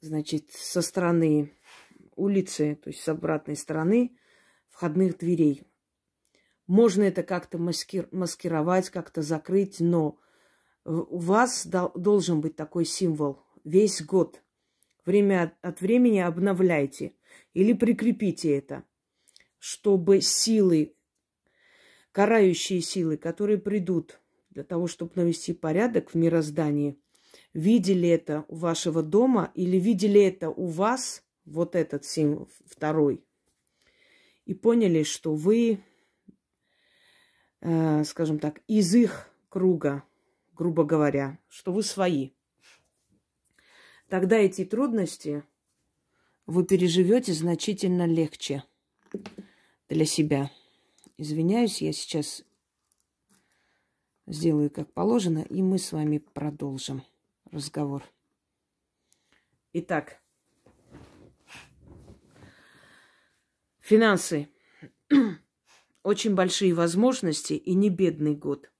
[0.00, 1.52] значит, со стороны
[2.16, 4.16] улицы, то есть с обратной стороны
[4.68, 5.62] входных дверей.
[6.66, 10.18] Можно это как-то маскир, маскировать, как-то закрыть, но
[10.84, 14.42] у вас дол- должен быть такой символ весь год–
[15.06, 17.14] время от времени обновляйте
[17.54, 18.84] или прикрепите это,
[19.58, 20.94] чтобы силы,
[22.12, 27.00] карающие силы, которые придут для того, чтобы навести порядок в мироздании,
[27.54, 33.24] видели это у вашего дома или видели это у вас, вот этот символ второй,
[34.44, 35.80] и поняли, что вы,
[37.60, 40.02] э, скажем так, из их круга,
[40.54, 42.30] грубо говоря, что вы свои.
[44.08, 45.42] Тогда эти трудности
[46.46, 48.62] вы переживете значительно легче
[49.88, 50.50] для себя.
[51.16, 52.44] Извиняюсь, я сейчас
[54.26, 57.02] сделаю как положено, и мы с вами продолжим
[57.50, 58.04] разговор.
[59.72, 60.20] Итак,
[63.80, 64.48] финансы.
[66.02, 68.70] Очень большие возможности и не бедный год.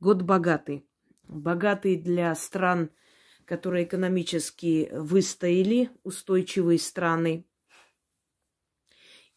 [0.00, 0.84] Год богатый.
[1.22, 2.90] Богатый для стран,
[3.50, 7.48] которые экономически выстояли, устойчивые страны.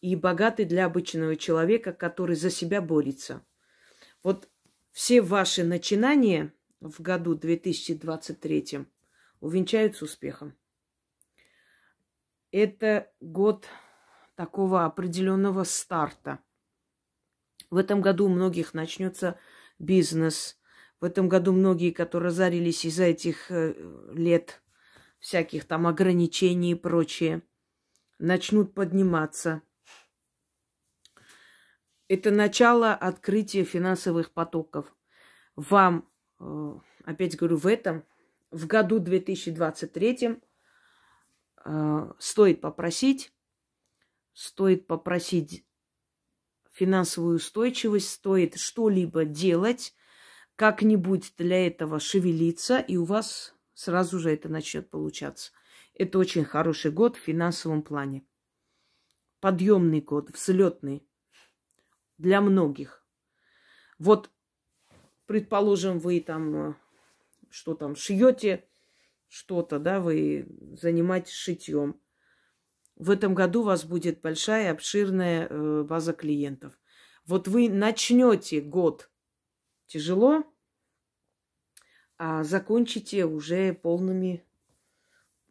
[0.01, 3.43] И богатый для обычного человека, который за себя борется.
[4.21, 4.51] Вот
[4.91, 8.85] все ваши начинания в году 2023
[9.39, 10.55] увенчаются успехом.
[12.51, 13.65] Это год
[14.35, 16.37] такого определенного старта.
[17.71, 19.39] В этом году у многих начнется
[19.79, 20.61] бизнес.
[21.03, 23.73] В этом году многие, которые разорились из-за этих э,
[24.13, 24.63] лет
[25.19, 27.41] всяких там ограничений и прочее,
[28.19, 29.63] начнут подниматься.
[32.07, 34.95] Это начало открытия финансовых потоков.
[35.57, 38.05] Вам, э, опять говорю, в этом,
[38.49, 40.39] в году 2023
[41.65, 43.33] э, стоит попросить,
[44.31, 45.65] стоит попросить
[46.71, 49.93] финансовую устойчивость, стоит что-либо делать,
[50.55, 55.51] как-нибудь для этого шевелиться, и у вас сразу же это начнет получаться.
[55.93, 58.25] Это очень хороший год в финансовом плане.
[59.39, 61.05] Подъемный год, взлетный
[62.17, 63.05] для многих.
[63.99, 64.31] Вот,
[65.25, 66.73] предположим, вы там, э,
[67.49, 68.65] что там, шьете
[69.27, 70.47] что-то, да, вы
[70.79, 71.99] занимаетесь шитьем.
[72.95, 76.79] В этом году у вас будет большая, обширная э, база клиентов.
[77.25, 79.09] Вот вы начнете год
[79.87, 80.43] тяжело,
[82.17, 84.45] а закончите уже полными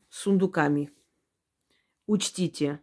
[0.09, 0.91] сундуками.
[2.07, 2.81] Учтите,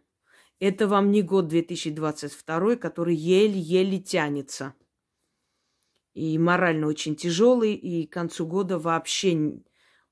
[0.58, 4.74] это вам не год 2022, который еле-еле тянется.
[6.12, 9.62] И морально очень тяжелый, и к концу года вообще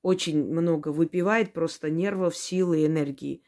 [0.01, 3.43] очень много выпивает просто нервов, силы и энергии.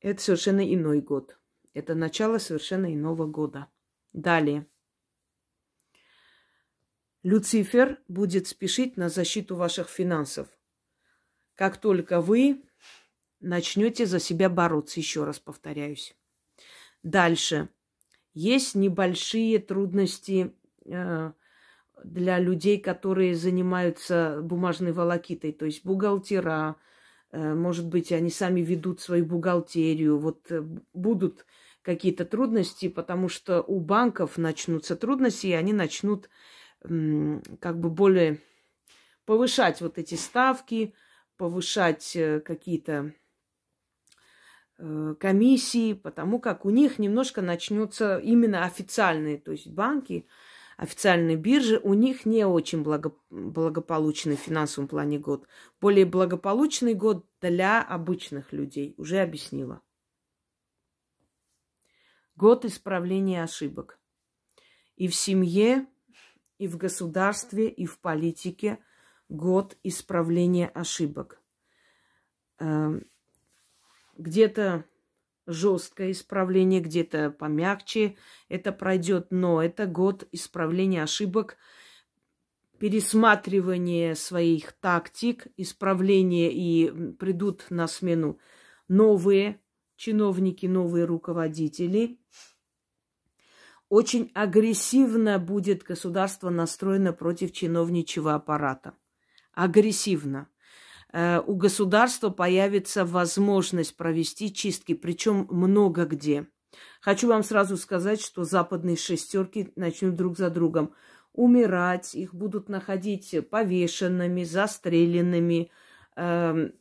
[0.00, 1.38] Это совершенно иной год.
[1.74, 3.66] Это начало совершенно иного года.
[4.12, 4.66] Далее.
[7.26, 10.46] Люцифер будет спешить на защиту ваших финансов.
[11.56, 12.62] Как только вы
[13.40, 16.14] начнете за себя бороться, еще раз повторяюсь.
[17.02, 17.68] Дальше.
[18.32, 21.32] Есть небольшие трудности э,
[22.04, 26.76] для людей, которые занимаются бумажной волокитой, то есть бухгалтера,
[27.32, 30.16] э, может быть, они сами ведут свою бухгалтерию.
[30.16, 30.62] Вот э,
[30.92, 31.44] будут
[31.82, 36.30] какие-то трудности, потому что у банков начнутся трудности, и они начнут
[36.80, 38.40] как бы более
[39.24, 40.94] повышать вот эти ставки,
[41.36, 43.12] повышать э, какие-то
[44.78, 50.26] Э, комиссии, потому как у них немножко начнется именно официальные, то есть банки,
[50.76, 55.48] официальные биржи, у них не очень благо, благополучный в финансовом плане год.
[55.80, 59.80] Более благополучный год для обычных людей, уже объяснила.
[62.34, 63.98] Год исправления ошибок.
[64.96, 65.86] И в семье,
[66.58, 68.78] и в государстве, и в политике
[69.28, 71.42] год исправления ошибок
[72.58, 73.04] эм,
[74.16, 74.84] где-то
[75.46, 78.16] жесткое исправление, где-то помягче
[78.48, 81.56] это пройдет, но это год исправления ошибок,
[82.78, 88.38] пересматривания своих тактик, исправления и придут на смену
[88.88, 89.60] новые
[89.96, 92.18] чиновники, новые руководители.
[93.88, 98.94] Очень агрессивно будет государство настроено против чиновничьего аппарата.
[99.52, 100.48] Агрессивно.
[101.12, 106.48] Э, у государства появится возможность провести чистки, причем много где.
[107.00, 110.92] Хочу вам сразу сказать, что западные шестерки начнут друг за другом
[111.32, 115.70] умирать, их будут находить повешенными, застреленными.
[116.16, 116.72] Эм,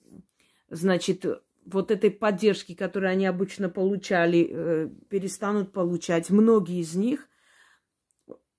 [0.70, 1.26] значит,
[1.66, 6.30] вот этой поддержки, которую они обычно получали, э, перестанут получать.
[6.30, 7.28] Многие из них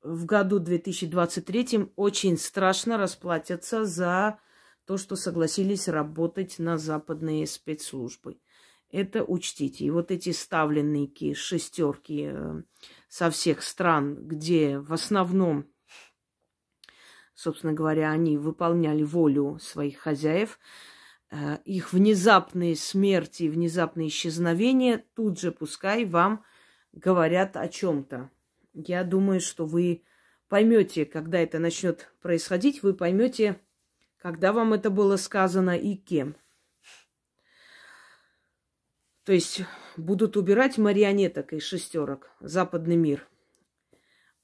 [0.03, 4.39] в году 2023 очень страшно расплатятся за
[4.85, 8.39] то, что согласились работать на западные спецслужбы.
[8.91, 9.85] Это учтите.
[9.85, 12.63] И вот эти ставленники, шестерки э,
[13.09, 15.67] со всех стран, где в основном,
[17.35, 20.59] собственно говоря, они выполняли волю своих хозяев,
[21.65, 26.45] их внезапные смерти, внезапные исчезновения тут же пускай вам
[26.93, 28.31] говорят о чем-то.
[28.73, 30.05] Я думаю, что вы
[30.49, 33.61] поймете, когда это начнет происходить, вы поймете,
[34.19, 36.37] когда вам это было сказано и кем.
[39.25, 39.63] То есть
[39.97, 43.29] будут убирать марионеток из шестерок, западный мир.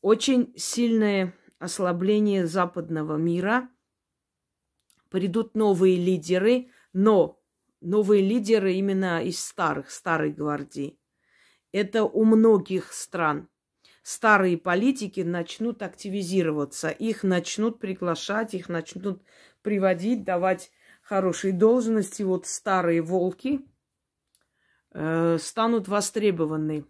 [0.01, 3.69] Очень сильное ослабление западного мира.
[5.13, 7.39] Придут новые лидеры, но
[7.83, 10.99] новые лидеры именно из старых, старой гвардии.
[11.71, 13.51] Это у многих стран.
[14.03, 19.23] Старые политики начнут активизироваться, их начнут приглашать, их начнут
[19.61, 20.71] приводить, давать
[21.03, 22.23] хорошие должности.
[22.23, 23.61] Вот старые волки–
[24.93, 26.87] э, станут востребованы.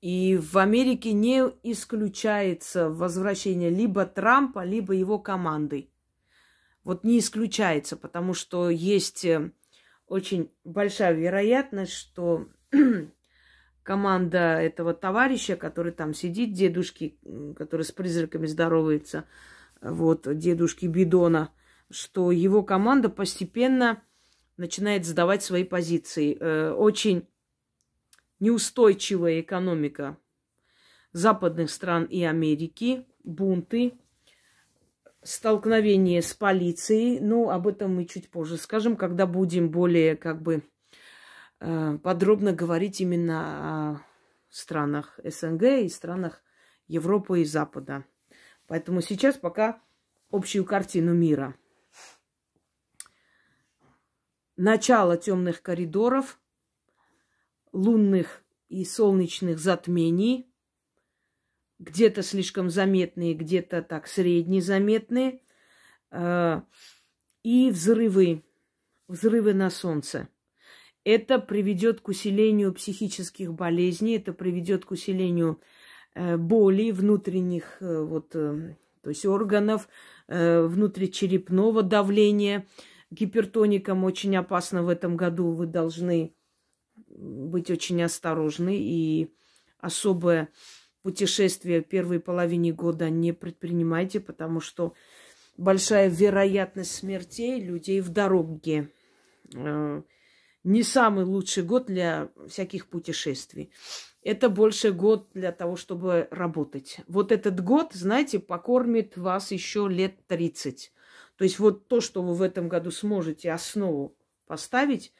[0.00, 5.91] И в Америке не исключается возвращение либо Трампа, либо его команды.
[6.84, 9.52] Вот не исключается, потому что есть э,
[10.06, 12.48] очень большая вероятность, что
[13.82, 17.18] команда этого товарища, который там сидит, дедушки,
[17.56, 19.24] который с призраками здоровается,
[19.80, 21.52] вот, дедушки Бидона,
[21.90, 24.02] что его команда постепенно
[24.56, 26.36] начинает сдавать свои позиции.
[26.38, 27.28] Э, очень
[28.40, 30.18] неустойчивая экономика
[31.12, 33.94] западных стран и Америки, бунты,
[35.22, 37.20] столкновение с полицией.
[37.20, 40.62] Ну, об этом мы чуть позже скажем, когда будем более как бы
[41.60, 43.40] э, подробно говорить именно
[43.94, 44.02] о
[44.48, 46.42] странах СНГ и странах
[46.86, 48.04] Европы и Запада.
[48.66, 49.80] Поэтому сейчас пока
[50.30, 51.54] общую картину мира–
[54.56, 56.38] начало темных коридоров,
[57.72, 60.51] лунных и солнечных затмений,
[61.82, 65.40] где-то слишком заметные, где-то так средне заметные,
[66.10, 66.60] э,
[67.42, 68.42] и взрывы,
[69.08, 70.28] взрывы на солнце.
[71.04, 75.60] Это приведет к усилению психических болезней, это приведет к усилению
[76.14, 79.88] э, боли внутренних э, вот, то есть органов,
[80.28, 82.66] внутричерепного давления–
[83.12, 85.52] гипертоникам очень опасно в этом году.
[85.52, 86.34] Вы должны
[87.08, 89.34] быть очень осторожны и
[89.78, 90.48] особое
[91.02, 94.94] путешествие в первой половине года не предпринимайте, потому что
[95.56, 98.88] большая вероятность смертей людей в дороге.
[99.54, 100.02] Э,
[100.64, 103.72] не самый лучший год для всяких путешествий.
[104.22, 106.98] Это больше год для того, чтобы работать.
[107.08, 110.92] Вот этот год, знаете, покормит вас еще лет 30.
[111.36, 115.12] То есть вот то, что вы в этом году сможете основу поставить,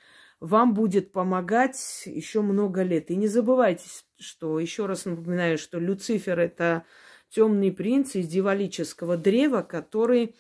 [0.43, 3.13] вам будет помогать еще много лет.
[3.13, 3.87] И не забывайте,
[4.19, 6.85] что, еще раз напоминаю, что Люцифер– это
[7.29, 10.35] темный принц из дьяволического древа, который,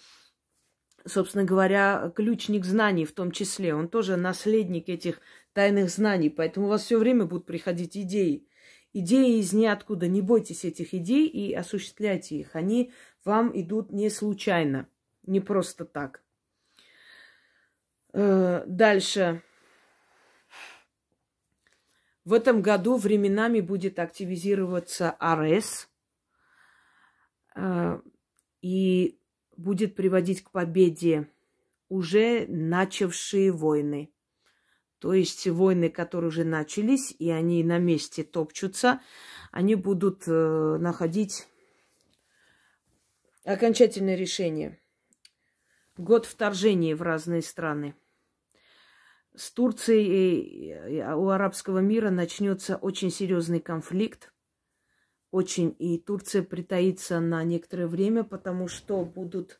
[1.07, 3.77] собственно говоря, ключник знаний в том числе.
[3.77, 5.21] Он тоже наследник этих
[5.53, 6.31] тайных знаний.
[6.31, 8.49] Поэтому у вас все время будут приходить идеи.
[8.93, 10.09] Идеи из ниоткуда.
[10.09, 12.57] Не бойтесь этих идей и осуществляйте их.
[12.57, 12.93] Они
[13.25, 14.89] вам идут не случайно
[15.23, 16.25] не просто так.
[18.13, 19.43] Э, дальше.
[22.25, 25.89] В этом году временами будет активизироваться АРС
[27.57, 28.01] э,
[28.61, 29.19] и
[29.57, 31.29] будет приводить к победе
[31.89, 34.13] уже начавшие войны.
[34.99, 39.01] То есть войны, которые уже начались, и они на месте топчутся,
[39.51, 41.49] они будут э, находить
[43.45, 44.79] окончательное решение
[45.97, 47.95] год вторжения в разные страны.
[49.35, 50.75] С Турцией
[51.15, 54.33] у арабского мира начнется очень серьезный конфликт.
[55.31, 55.75] Очень.
[55.79, 59.59] И Турция притаится на некоторое время, потому что будут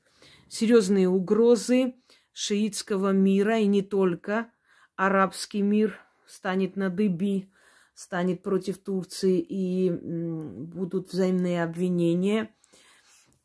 [0.49, 1.95] серьезные угрозы
[2.33, 4.51] шиитского мира, и не только.
[4.97, 7.49] Арабский мир станет на дыбе,
[7.95, 12.55] станет против Турции, и будут взаимные обвинения.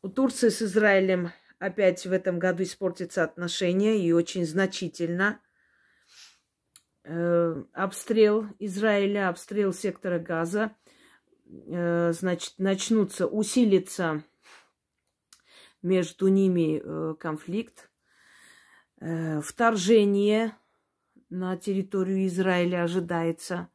[0.02, 5.40] У Турции с Израилем опять в этом году испортятся отношения и очень значительно.
[7.10, 10.76] Э, обстрел Израиля, обстрел сектора Газа,
[11.46, 14.24] э, значит, начнутся, усилится
[15.80, 17.90] между ними э, конфликт.
[19.00, 20.56] Вторжение
[21.30, 23.68] на территорию Израиля ожидается.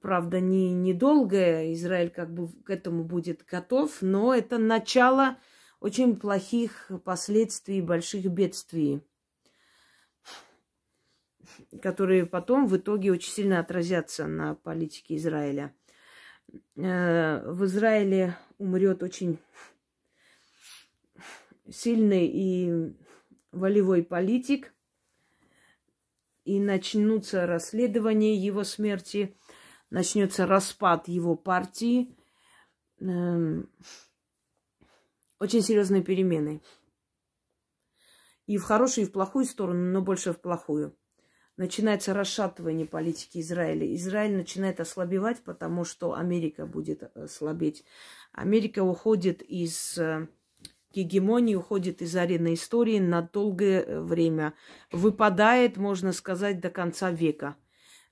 [0.00, 1.72] Правда, не недолгое.
[1.72, 5.36] Израиль как бы к этому будет готов, но это начало
[5.80, 9.02] очень плохих последствий, больших бедствий,
[11.82, 15.74] которые потом в итоге очень сильно отразятся на политике Израиля.
[16.76, 19.38] Э, в Израиле умрет очень
[21.70, 22.94] сильный и
[23.52, 24.72] волевой политик,
[26.44, 29.36] и начнутся расследования его смерти,
[29.90, 32.14] начнется распад его партии.
[33.00, 33.70] Эм,
[35.38, 36.62] очень серьезные перемены.
[38.46, 40.94] И в хорошую, и в плохую сторону, но больше в плохую.
[41.56, 43.94] Начинается расшатывание политики Израиля.
[43.94, 47.84] Израиль начинает ослабевать, потому что Америка будет э, слабеть.
[48.32, 50.26] Америка уходит из э,
[50.92, 54.54] гегемонии, уходит из арены истории на долгое э, время.
[54.90, 57.54] Выпадает, можно сказать, до конца века.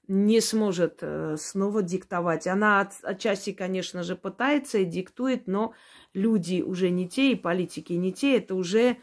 [0.07, 1.03] Не сможет
[1.37, 2.49] снова диктовать.
[2.49, 5.75] Она от, отчасти, конечно же, пытается и диктует, но
[6.13, 8.99] люди уже не те, и политики не те, это уже,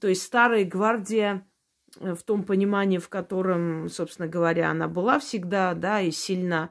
[0.00, 1.44] то есть старая гвардия
[2.00, 6.70] в том понимании, в котором, собственно говоря, она была всегда, да, и сильна,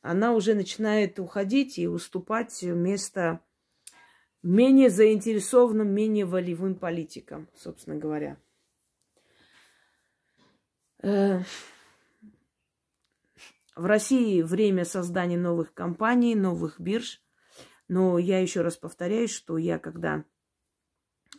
[0.00, 3.40] она уже начинает уходить и уступать место
[4.42, 8.36] менее заинтересованным, менее волевым политикам, собственно говоря.
[11.02, 11.40] Э,
[13.74, 17.22] в России время создания новых компаний, новых бирж.
[17.88, 20.24] Но я еще раз повторяю, что я когда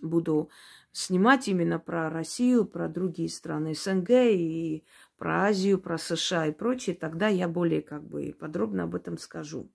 [0.01, 0.49] буду
[0.93, 4.85] снимать именно про Россию, про другие страны СНГ и
[5.17, 9.69] про Азию, про США и прочее, тогда я более как бы подробно об этом скажу.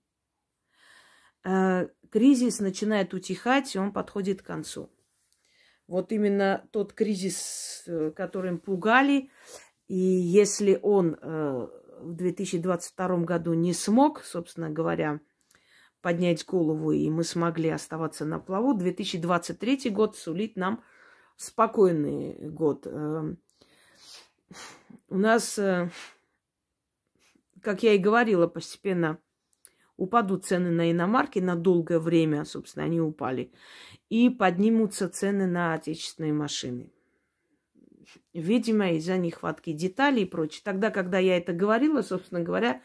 [1.43, 4.89] Э, кризис начинает утихать, и он подходит к концу.
[5.87, 9.29] Вот именно тот кризис, э, которым пугали,
[9.87, 11.67] и если он э,
[12.01, 15.19] в 2022 году не смог, собственно говоря,
[16.01, 18.73] поднять голову, и мы смогли оставаться на плаву.
[18.73, 20.81] 2023 год сулит нам
[21.39, 22.85] спокойный год.
[22.85, 23.37] Эм,
[25.07, 25.89] у нас, э,
[27.61, 29.17] как я и говорила, постепенно
[29.95, 33.51] упадут цены на иномарки на долгое время, собственно, они упали,
[34.09, 36.91] и поднимутся цены на отечественные машины.
[38.33, 40.61] Видимо, из-за нехватки деталей и прочее.
[40.65, 42.81] Тогда, когда я это говорила, собственно говоря,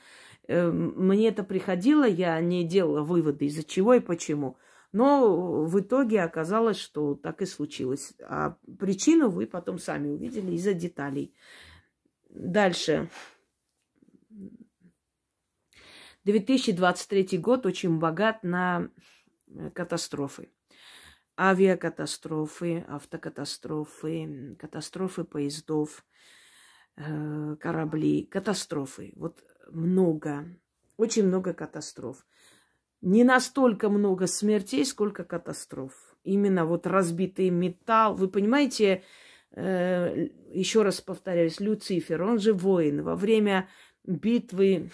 [0.46, 4.58] Эм, мне это приходило, я не делала выводы, из-за чего и почему.
[4.94, 8.14] Но в итоге оказалось, что так и случилось.
[8.22, 11.34] А причину вы потом сами увидели из-за деталей.
[12.28, 13.10] Дальше.
[16.22, 18.88] 2023 год очень богат на
[19.74, 20.52] катастрофы.
[21.36, 26.06] Авиакатастрофы, автокатастрофы, катастрофы поездов,
[26.94, 29.12] э, кораблей, катастрофы.
[29.16, 29.42] Вот
[29.72, 30.46] много,
[30.96, 32.24] очень много катастроф.
[33.04, 35.92] Не настолько много смертей, сколько катастроф.
[36.24, 38.14] Именно вот разбитый металл.
[38.14, 39.02] Вы понимаете,
[39.50, 43.02] э, еще раз повторяюсь, Люцифер, он же воин.
[43.02, 43.68] Во время
[44.04, 44.90] битвы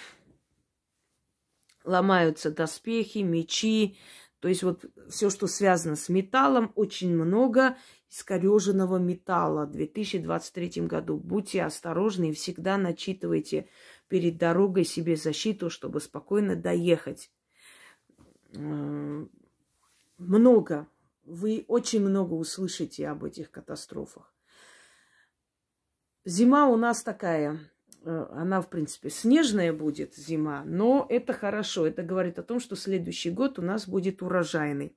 [1.84, 3.96] ломаются доспехи, мечи.
[4.40, 7.76] То есть вот все, что связано с металлом, очень много
[8.08, 11.16] искореженного металла в 2023 году.
[11.16, 13.68] Будьте осторожны и всегда начитывайте
[14.08, 17.30] перед дорогой себе защиту, чтобы спокойно доехать.
[20.18, 20.88] Много.
[21.24, 24.34] Вы очень много услышите об этих катастрофах.
[26.24, 27.59] Зима у нас такая,
[28.03, 31.86] э, она, в принципе, снежная будет зима, но это хорошо.
[31.86, 34.96] Это говорит о том, что следующий год у нас будет урожайный.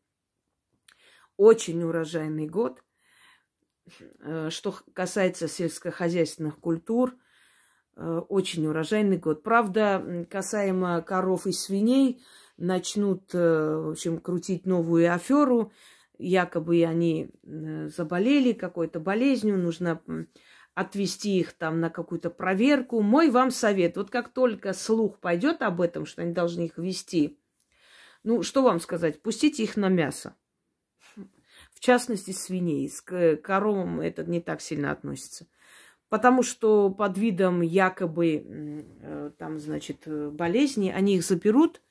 [1.38, 2.84] Очень урожайный год.
[4.20, 7.16] Э, что касается сельскохозяйственных культур,
[7.96, 9.44] Э, очень урожайный год.
[9.44, 12.24] Правда, касаемо коров и свиней,
[12.58, 15.72] начнут, э, в общем, крутить новую аферу.
[16.18, 20.02] Якобы они э, заболели какой-то болезнью, нужно
[20.76, 23.02] отвести их там на какую-то проверку.
[23.02, 27.40] Мой вам совет, вот как только слух пойдет об этом, что они должны их вести,
[28.24, 30.36] ну, что вам сказать, пустите их на мясо.
[31.74, 32.90] В частности, свиней.
[33.04, 35.48] К коровам это не так сильно относится.
[36.10, 41.82] Потому что под видом якобы э, там, значит, болезни они их заберут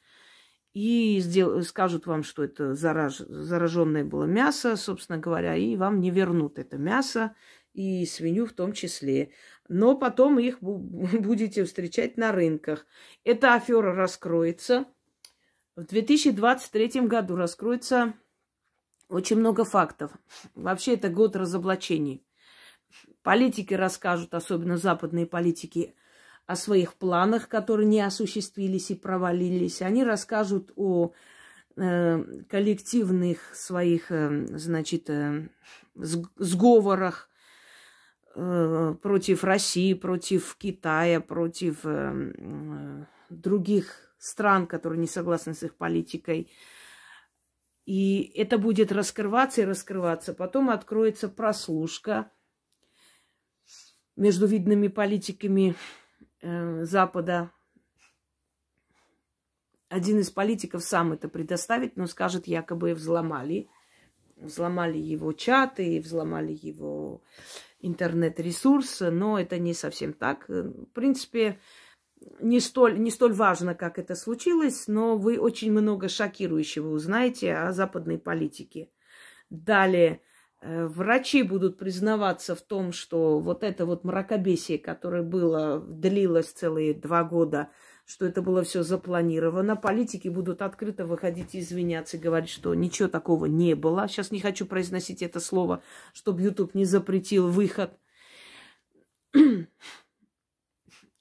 [0.75, 1.63] и сдел...
[1.63, 3.19] скажут вам, что это зараж...
[3.19, 7.35] зараженное было мясо, собственно говоря, и вам не вернут это мясо
[7.75, 9.33] и свинью в том числе.
[9.69, 12.87] Но потом их будете встречать на рынках.
[13.25, 14.87] Эта афера раскроется.
[15.77, 18.15] В 2023 году раскроется
[19.09, 20.13] очень много фактов.
[20.55, 22.27] Вообще это год разоблачений.
[23.23, 25.95] Политики расскажут, особенно западные политики,
[26.47, 29.83] о своих планах, которые не осуществились и провалились.
[29.83, 31.13] Они расскажут о
[31.77, 35.49] э, коллективных своих, э, значит, э,
[35.95, 37.29] сговорах
[38.35, 45.77] э, против России, против Китая, против э, э, других стран, которые не согласны с их
[45.77, 46.51] политикой.
[47.85, 50.35] И это будет раскрываться и раскрываться.
[50.35, 52.31] Потом откроется прослушка
[54.17, 55.75] между видными политиками
[56.43, 57.51] э, Запада.
[59.89, 63.69] Один из политиков сам это предоставит, но скажет, якобы взломали.
[64.37, 67.23] Взломали его чаты, взломали его
[67.81, 70.49] интернет-ресурсы, но это не совсем так.
[70.49, 71.61] В принципе,
[72.41, 77.73] не столь, не столь важно, как это случилось, но вы очень много шокирующего узнаете о
[77.73, 78.91] западной политике.
[79.51, 80.32] Далее, э,
[80.63, 87.25] врачи будут признаваться в том, что вот это вот мракобесие, которое было, длилось целые два
[87.25, 87.71] года,
[88.07, 89.77] что это было все запланировано.
[89.77, 94.09] Политики будут открыто выходить и извиняться, говорить, что ничего такого не было.
[94.09, 95.83] Сейчас не хочу произносить это слово,
[96.13, 97.99] чтобы YouTube не запретил выход.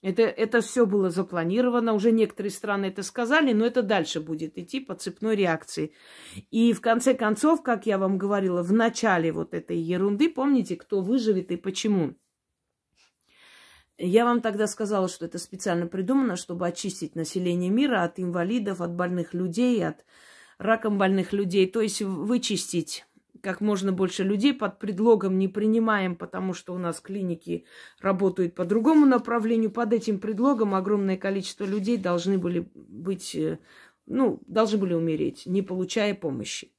[0.02, 4.80] Это, это все было запланировано, уже некоторые страны это сказали, но это дальше будет идти
[4.80, 5.94] по цепной реакции.
[6.50, 11.02] И в конце концов, как я вам говорила, в начале вот этой ерунды, помните, кто
[11.02, 12.16] выживет и почему?
[14.00, 18.96] Я вам тогда сказала, что это специально придумано, чтобы очистить население мира от инвалидов, от
[18.96, 20.04] больных людей, от
[20.58, 23.06] раком больных людей, то есть вычистить
[23.42, 27.66] как можно больше людей под предлогом не принимаем, потому что у нас клиники
[28.00, 29.72] работают по другому направлению.
[29.72, 33.60] Под этим предлогом огромное количество людей должны были быть, э,
[34.06, 36.72] ну, должны были умереть, не получая помощи.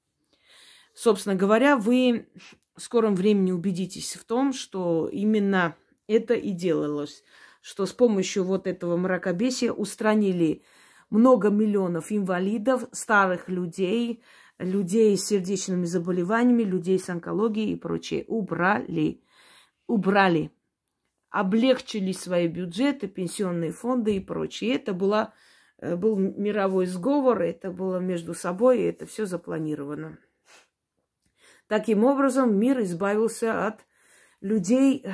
[0.95, 2.29] Собственно говоря, вы
[2.77, 5.77] в скором времени убедитесь в том, что именно
[6.07, 7.25] это и делалось,
[7.61, 10.63] что с помощью вот этого мракобесия устранили
[11.11, 14.23] много миллионов инвалидов, старых людей,
[14.59, 18.25] людей с сердечными заболеваниями, людей с онкологией и прочее.
[18.29, 19.23] Убрали.
[19.87, 20.51] Убрали.
[21.31, 24.75] Облегчили свои бюджеты, пенсионные фонды и прочее.
[24.75, 25.33] Это была,
[25.79, 30.19] э, был мировой сговор, это было между собой, и это все запланировано.
[31.69, 33.87] Таким образом, мир избавился от
[34.43, 35.13] людей э,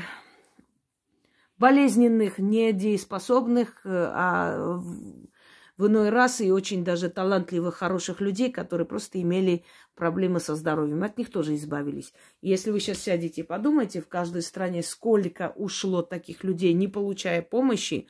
[1.57, 4.83] болезненных, недееспособных, э, а
[5.79, 9.65] в иной раз и очень даже талантливых, хороших людей, которые просто имели
[9.95, 11.03] проблемы со здоровьем.
[11.05, 12.13] От них тоже избавились.
[12.43, 16.89] И если вы сейчас сядете и подумайте, в каждой стране сколько ушло таких людей, не
[16.89, 18.09] получая помощи,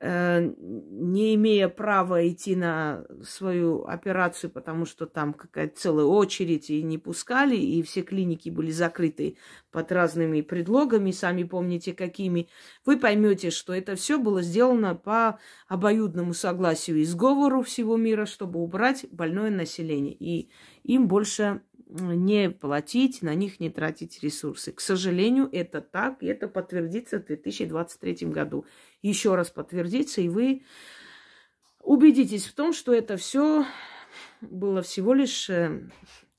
[0.00, 6.98] не имея права идти на свою операцию, потому что там какая-то целая очередь, и не
[6.98, 9.38] пускали, и все клиники были закрыты
[9.72, 12.48] под разными предлогами, сами помните какими,
[12.86, 18.60] вы поймете, что это все было сделано по обоюдному согласию и сговору всего мира, чтобы
[18.60, 20.14] убрать больное население.
[20.14, 20.50] И
[20.84, 24.72] им больше не платить, на них не тратить ресурсы.
[24.72, 28.66] К сожалению, это так, и это подтвердится в 2023 году.
[29.00, 30.64] Еще раз подтвердится, и вы
[31.80, 33.64] убедитесь в том, что это все
[34.40, 35.88] было всего лишь э,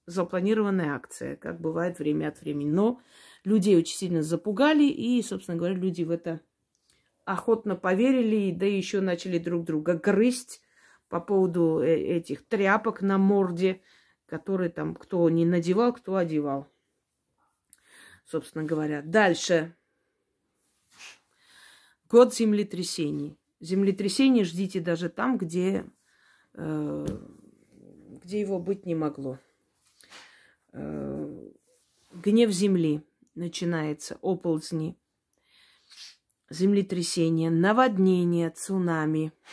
[0.05, 2.69] запланированная акция, как бывает время от времени.
[2.69, 3.01] Но
[3.43, 6.41] людей очень сильно запугали, и, собственно говоря, люди в это
[7.25, 10.61] охотно поверили, да еще начали друг друга грызть
[11.09, 13.81] по поводу э, этих тряпок на морде–
[14.29, 16.67] который там кто не надевал, кто одевал.
[18.25, 19.01] Собственно говоря.
[19.01, 19.75] Дальше.
[22.07, 23.37] Год землетрясений.
[23.59, 25.85] Землетрясение ждите даже там, где,
[26.53, 27.05] э,
[28.23, 29.39] где его быть не могло.
[30.71, 31.49] Э,
[32.13, 33.03] гнев земли
[33.35, 34.95] начинается, оползни,
[36.49, 39.33] землетрясение, наводнение, цунами–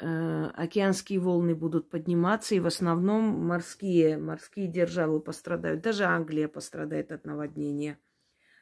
[0.00, 5.80] океанские волны будут подниматься, и в основном морские, морские державы пострадают.
[5.80, 7.98] Даже Англия пострадает от наводнения,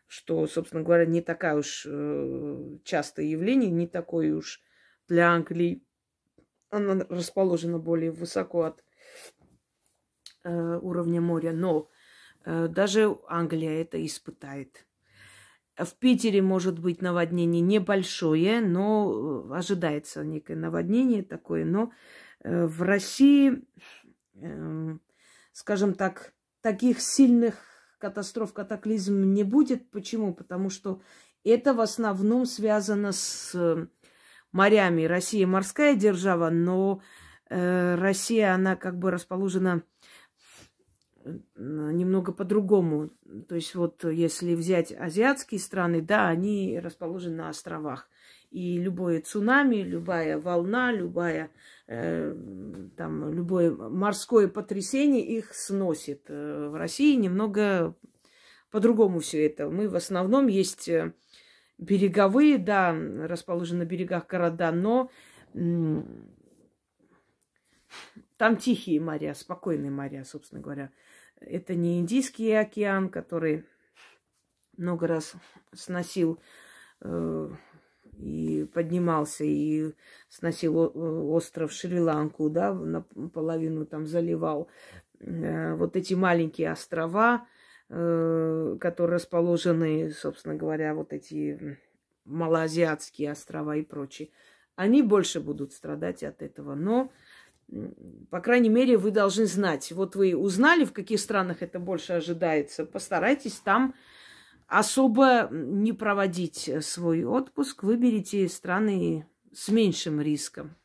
[0.07, 4.63] что, собственно говоря, не такая уж э, частое явление, не такое уж
[5.09, 5.83] для Англии.
[6.71, 8.85] Она расположена более высоко от
[10.45, 11.91] э, уровня моря, но
[12.45, 14.86] даже Англия это испытает.
[15.77, 21.67] В Питере может быть наводнение небольшое, но э, ожидается некое наводнение такое.
[21.67, 21.93] Но
[22.41, 23.63] э, в России,
[24.37, 25.03] эм,
[25.53, 27.57] скажем так, таких сильных
[27.99, 29.91] катастроф, катаклизм не будет.
[29.91, 30.33] Почему?
[30.33, 31.03] Потому что
[31.45, 33.87] это в основном связано с э,
[34.53, 35.05] морями.
[35.05, 37.03] Россия морская держава, но
[37.49, 39.85] Россия, она как бы расположена
[41.57, 43.11] немного по-другому.
[43.49, 48.09] То есть вот если взять азиатские страны, да, они расположены на островах.
[48.51, 51.51] И любое цунами, любая волна, любая,
[51.89, 52.35] э,
[52.97, 56.27] там, любое морское потрясение их сносит.
[56.29, 57.95] Э, в России немного
[58.71, 59.69] по-другому все это.
[59.69, 61.13] Мы в основном есть э,
[61.77, 65.11] береговые, да, расположены на берегах города, но
[68.37, 70.91] там тихие моря, спокойные моря, собственно говоря.
[71.41, 73.65] Это не Индийский океан, который
[74.77, 75.35] много раз
[75.73, 76.41] сносил
[77.01, 77.49] э,
[78.19, 79.93] и поднимался и
[80.29, 80.77] сносил
[81.33, 84.69] остров Шри-Ланку, да, наполовину там заливал.
[85.21, 87.47] Э, вот эти маленькие острова,
[87.89, 91.79] э, которые расположены, собственно говоря, вот эти
[92.25, 94.31] малоазиатские острова и прочие,
[94.75, 96.75] они больше будут страдать от этого.
[96.75, 97.13] Но
[98.31, 99.91] по крайней мере, вы должны знать.
[99.93, 102.87] Вот вы узнали, в каких странах это больше ожидается.
[102.87, 103.95] Постарайтесь там
[104.67, 107.83] особо не проводить свой отпуск.
[107.83, 110.77] Выберите страны с меньшим риском.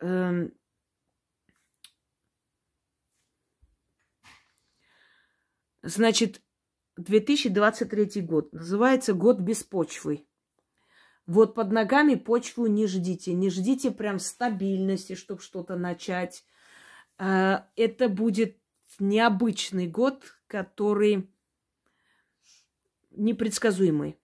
[0.00, 0.52] Эм.
[5.82, 6.42] Значит,
[6.96, 10.26] 2023 год называется год без почвы.
[11.30, 13.34] Вот под ногами почву не ждите.
[13.34, 16.42] Не ждите прям стабильности, чтобы что-то начать.
[17.18, 18.56] А, это будет
[18.98, 21.30] необычный год, который
[23.12, 24.18] непредсказуемый.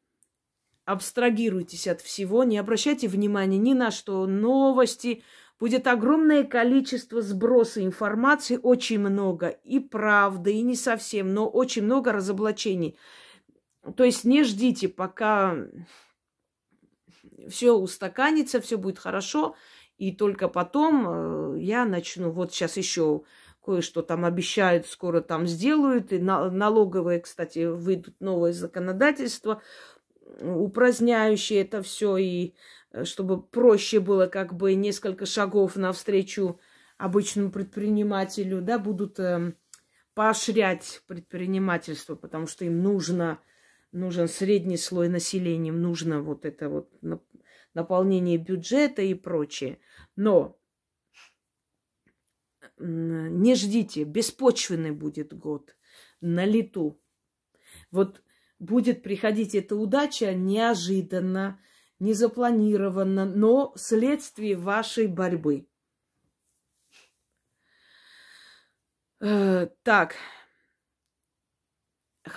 [0.85, 4.27] Абстрагируйтесь от всего, не обращайте внимания ни на что.
[4.27, 5.23] Новости.
[5.61, 9.51] Будет огромное количество сброса информации, очень много.
[9.63, 12.99] И правды, и не совсем, но очень много разоблачений.
[13.97, 15.57] То есть не ждите, пока
[17.49, 19.57] все устаканится, все будет хорошо,
[19.99, 22.31] и только потом э, я начну.
[22.31, 23.23] Вот сейчас еще
[23.65, 26.13] кое-что там обещают, скоро там сделают.
[26.13, 29.63] И налоговые, кстати, выйдут новое законодательство,
[30.41, 32.55] упраздняющее это все, и
[32.93, 36.61] э, чтобы проще было как бы несколько шагов навстречу
[36.99, 39.53] обычному предпринимателю, да, будут э,
[40.15, 43.39] поощрять предпринимательство, потому что им нужно
[43.97, 46.93] нужен средний слой населения, нужно вот это вот
[47.75, 49.81] наполнение бюджета и прочее.
[50.15, 50.59] Но
[52.79, 55.77] не ждите, беспочвенный будет год
[56.21, 57.01] на лету.
[57.91, 58.23] Вот
[58.59, 61.61] будет приходить эта удача неожиданно,
[61.99, 65.67] незапланированно, но вследствие вашей борьбы.
[69.21, 70.17] Э, так,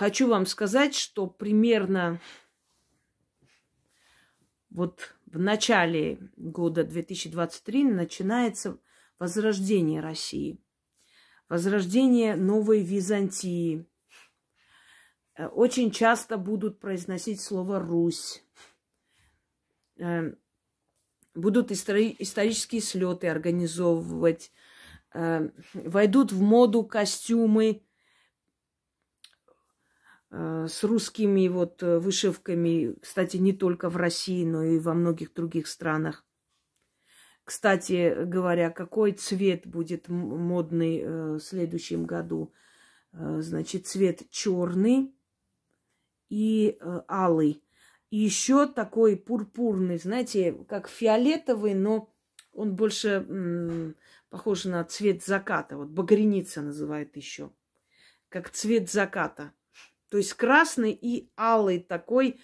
[0.00, 2.22] хочу вам сказать, что примерно
[4.70, 8.78] вот в начале года 2023 начинается
[9.18, 10.58] возрождение России,
[11.50, 13.86] возрождение новой Византии.
[15.36, 18.42] Э, очень часто будут произносить слово «Русь».
[19.98, 20.32] Э,
[21.34, 24.50] будут исторические слеты организовывать.
[25.12, 27.82] Э, войдут в моду костюмы
[30.32, 35.66] с русскими вот э, вышивками, кстати, не только в России, но и во многих других
[35.66, 36.24] странах.
[37.42, 42.52] Кстати говоря, какой цвет будет модный э, в следующем году?
[43.12, 45.12] Значит, цвет черный
[46.28, 46.78] и
[47.08, 47.64] алый.
[48.10, 52.14] И еще такой пурпурный, знаете, как фиолетовый, но
[52.52, 53.96] он больше
[54.28, 55.76] похож на цвет заката.
[55.76, 57.50] Вот багреница называют еще.
[58.28, 59.52] Как цвет заката.
[60.10, 62.40] То есть красный и алый такой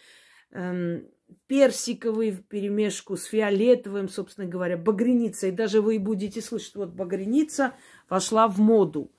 [0.52, 1.06] эм,
[1.46, 5.48] персиковый в перемешку с фиолетовым, собственно говоря, багреница.
[5.48, 7.74] И даже вы будете слышать, вот багреница
[8.08, 9.12] вошла в моду.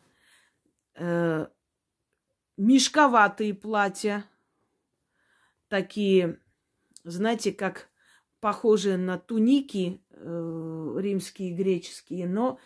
[0.95, 1.47] Э,
[2.55, 4.25] мешковатые платья,
[5.67, 6.39] такие,
[7.03, 7.89] знаете, как
[8.39, 12.59] похожие на туники э, римские и греческие, но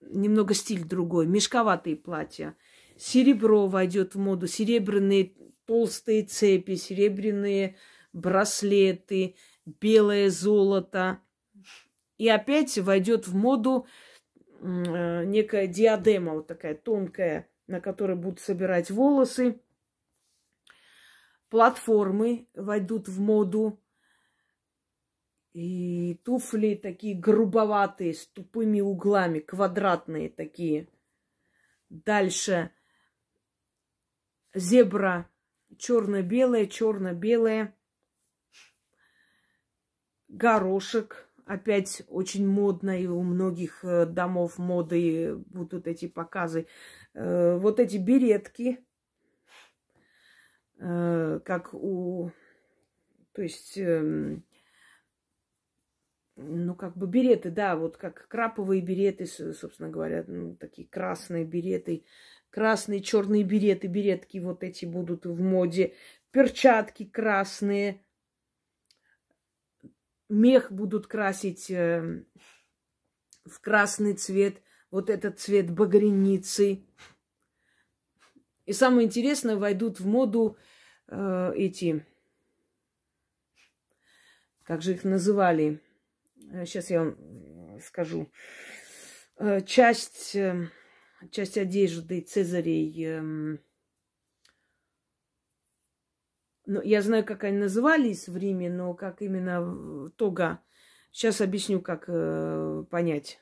[0.00, 1.26] немного стиль другой.
[1.26, 2.56] Мешковатые платья.
[2.96, 5.34] Серебро войдет в моду, серебряные
[5.66, 7.76] толстые цепи, серебряные
[8.12, 9.36] браслеты,
[9.66, 11.20] белое золото.
[12.18, 13.86] И опять войдет в моду
[14.60, 19.60] э, некая диадема, вот такая тонкая, на которой будут собирать волосы.
[21.48, 23.80] Платформы войдут в моду.
[25.52, 30.88] И туфли такие грубоватые, с тупыми углами, квадратные такие.
[31.90, 32.72] Дальше
[34.54, 35.28] зебра
[35.78, 37.74] черно-белая, черно-белая,
[40.28, 46.66] горошек, опять очень модно, и у многих э, домов моды будут эти показы.
[47.14, 48.84] Э, вот эти беретки,
[50.78, 52.30] э, как у
[53.32, 54.38] То есть, э,
[56.36, 62.04] ну, как бы береты, да, вот как краповые береты, собственно говоря, ну, такие красные береты,
[62.54, 65.92] красные, черные береты, беретки вот эти будут в моде,
[66.30, 68.00] перчатки красные,
[70.28, 72.22] мех будут красить э,
[73.44, 76.84] в красный цвет, вот этот цвет багряницы.
[78.66, 80.56] И самое интересное, войдут в моду
[81.08, 82.06] э, эти,
[84.62, 85.82] как же их называли,
[86.66, 88.30] сейчас э, я вам скажу,
[89.38, 90.68] э, часть, э,
[91.30, 93.58] часть одежды Цезарей, э,
[96.66, 100.62] ну, я знаю, как они назывались в Риме, но как именно тога.
[101.10, 103.40] Сейчас объясню, как э, понять.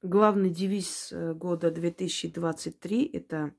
[0.00, 3.54] Главный девиз э, года 2023– это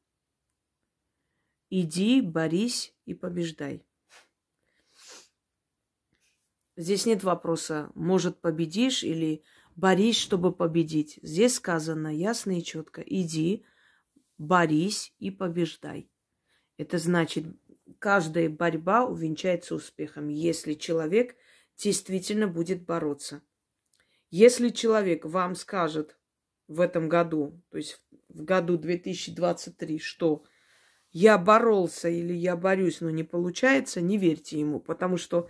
[1.69, 3.85] «Иди, борись и побеждай».
[6.75, 9.43] Здесь нет вопроса, может, победишь или
[9.75, 11.19] борись, чтобы победить.
[11.21, 13.01] Здесь сказано ясно и четко.
[13.01, 13.65] Иди,
[14.37, 16.09] борись и побеждай.
[16.77, 17.45] Это значит,
[17.99, 21.35] каждая борьба увенчается успехом, если человек
[21.77, 23.41] действительно будет бороться.
[24.31, 26.17] Если человек вам скажет,
[26.67, 30.43] в этом году, то есть в году 2023, что
[31.11, 35.49] я боролся или я борюсь, но не получается, не верьте ему, потому что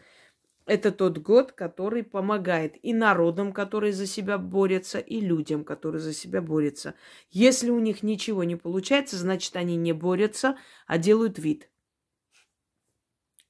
[0.66, 6.14] это тот год, который помогает и народам, которые за себя борются, и людям, которые за
[6.14, 6.96] себя борются.
[7.30, 10.58] Если у них ничего не получается, значит, они не борются,
[10.88, 11.70] а делают вид.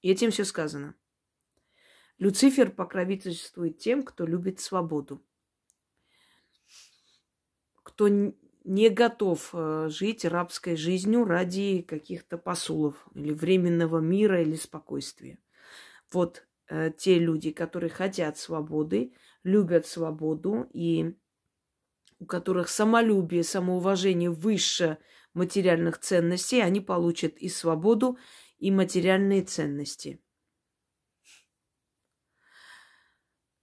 [0.01, 0.95] И этим все сказано.
[2.18, 5.22] Люцифер покровительствует тем, кто любит свободу
[7.93, 15.38] кто не готов э, жить рабской жизнью ради каких-то посулов или временного мира или спокойствия.
[16.11, 21.16] Вот э, те люди, которые хотят свободы, любят свободу и
[22.20, 24.97] у которых самолюбие, самоуважение выше
[25.34, 28.18] материальных ценностей, они получат и свободу,
[28.59, 30.22] и материальные ценности.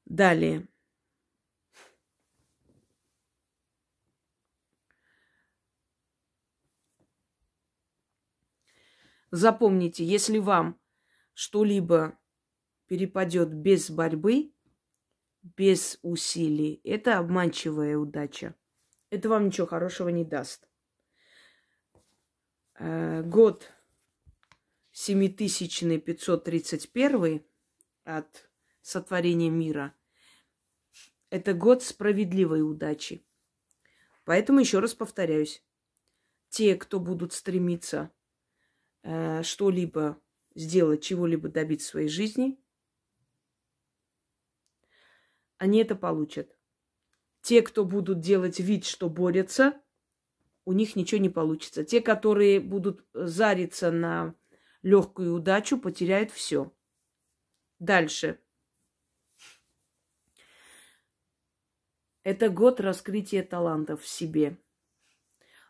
[0.04, 0.68] Далее.
[9.30, 10.78] Запомните, если вам
[11.34, 12.18] что-либо
[12.90, 14.52] перепадет без борьбы,
[15.56, 18.56] без усилий, это обманчивая удача.
[19.10, 20.68] Это вам ничего хорошего не даст.
[22.80, 23.70] Э, год
[24.90, 27.44] 7531
[28.02, 28.50] от
[28.82, 29.94] сотворения мира–
[31.30, 33.24] это год справедливой удачи.
[34.24, 35.64] Поэтому еще раз повторяюсь,
[36.48, 38.10] те, кто будут стремиться
[39.04, 40.20] э, что-либо
[40.56, 42.59] сделать, чего-либо добиться в своей жизни,
[45.60, 46.56] они это получат.
[47.42, 49.80] Те, кто будут делать вид, что борются,
[50.64, 51.84] у них ничего не получится.
[51.84, 54.34] Те, которые будут зариться на
[54.82, 56.72] легкую удачу, потеряют все.
[57.78, 58.40] Дальше.
[62.24, 64.58] Это год раскрытия талантов в себе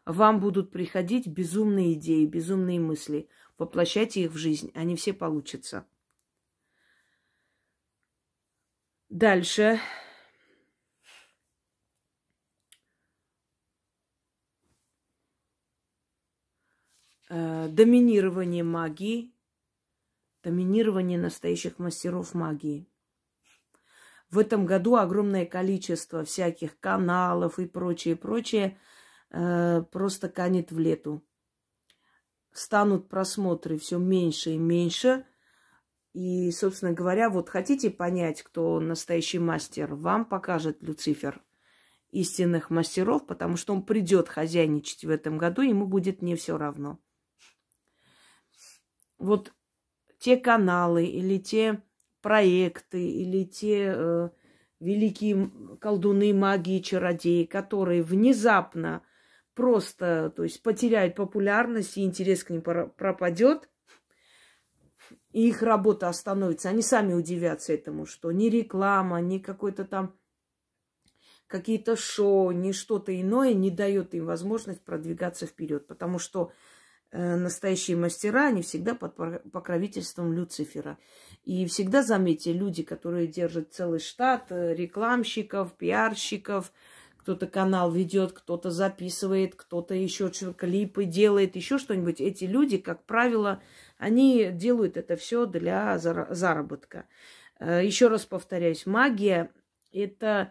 [0.05, 3.29] вам будут приходить безумные идеи, безумные мысли.
[3.59, 5.87] Воплощайте их в жизнь, они все получатся.
[9.11, 9.79] Дальше.
[17.29, 19.35] Э, доминирование магии,
[20.43, 22.89] доминирование настоящих мастеров магии.
[24.31, 28.79] В этом году огромное количество всяких каналов и прочее, прочее–
[29.31, 31.25] э, просто канет в лету.
[32.53, 35.25] Станут просмотры все меньше и меньше.
[36.13, 41.43] И, собственно говоря, вот хотите понять, кто настоящий мастер, вам покажет Люцифер
[42.11, 46.99] истинных мастеров, потому что он придет хозяйничать в этом году, ему будет не все равно.
[49.19, 49.53] Вот
[50.19, 51.83] те каналы или те
[52.21, 54.31] проекты или те э,
[54.81, 55.51] великие
[55.81, 59.03] колдуны, магии, чародеи, которые внезапно
[59.55, 63.70] просто, то есть потеряют популярность, и интерес к ним пропадет,
[65.33, 66.69] и их работа остановится.
[66.69, 70.15] Они сами удивятся этому, что ни реклама, ни какой-то там
[71.47, 76.53] какие-то шоу, ни что-то иное не дает им возможность продвигаться вперед, потому что
[77.11, 79.17] э, настоящие мастера, они всегда под
[79.51, 80.97] покровительством Люцифера.
[81.45, 86.73] И всегда, заметьте, люди, которые держат целый штат э, рекламщиков, пиарщиков,
[87.21, 92.19] кто-то канал ведет, кто-то записывает, кто-то еще клипы делает, еще что-нибудь.
[92.19, 93.63] Эти люди, как правило,
[93.99, 97.05] они делают это все для заработка.
[97.59, 99.53] Э, еще раз повторяюсь, магия–
[99.93, 100.51] это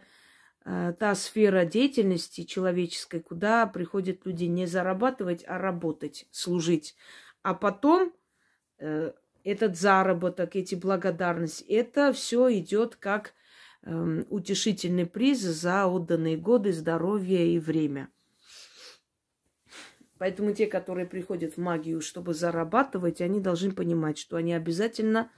[0.64, 6.96] э, та сфера деятельности человеческой, куда приходят люди не зарабатывать, а работать, служить.
[7.42, 8.14] А потом
[8.78, 9.14] э,
[9.44, 13.34] этот заработок, эти благодарности, это все идет как
[13.84, 18.10] э, утешительный приз за отданные годы, здоровье и время.
[20.18, 25.32] Поэтому те, которые приходят в магию, чтобы зарабатывать, они должны понимать, что они обязательно,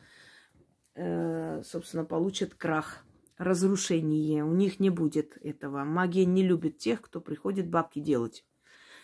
[0.95, 3.05] э, собственно, получат крах,
[3.37, 4.43] разрушение.
[4.43, 5.83] У них не будет этого.
[5.83, 8.43] Магия не любит тех, кто приходит бабки делать.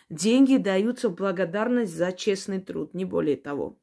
[0.10, 3.78] Деньги даются в благодарность за честный труд, не более того.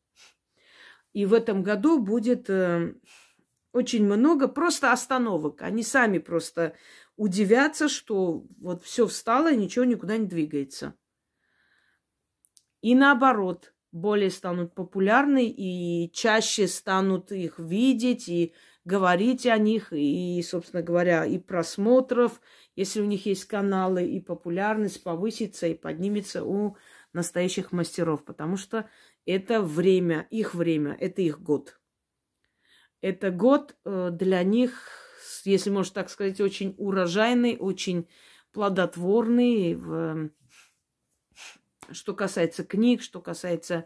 [1.13, 2.95] И в этом году будет э,
[3.75, 5.62] очень много просто остановок.
[5.62, 6.77] Они сами просто
[7.16, 10.95] удивятся, что вот все встало и ничего никуда не двигается.
[12.83, 18.55] И наоборот, более станут популярны и чаще станут их видеть и
[18.85, 22.41] говорить о них, и, собственно говоря, и просмотров,
[22.77, 26.77] если у них есть каналы, и популярность повысится и поднимется у
[27.12, 28.89] настоящих мастеров, потому что
[29.27, 31.81] это время, их время, это их год.
[33.05, 34.89] Это год э, для них,
[35.45, 38.09] если можно так сказать, очень урожайный, очень
[38.51, 40.31] плодотворный, в,
[41.91, 43.85] что касается книг, что касается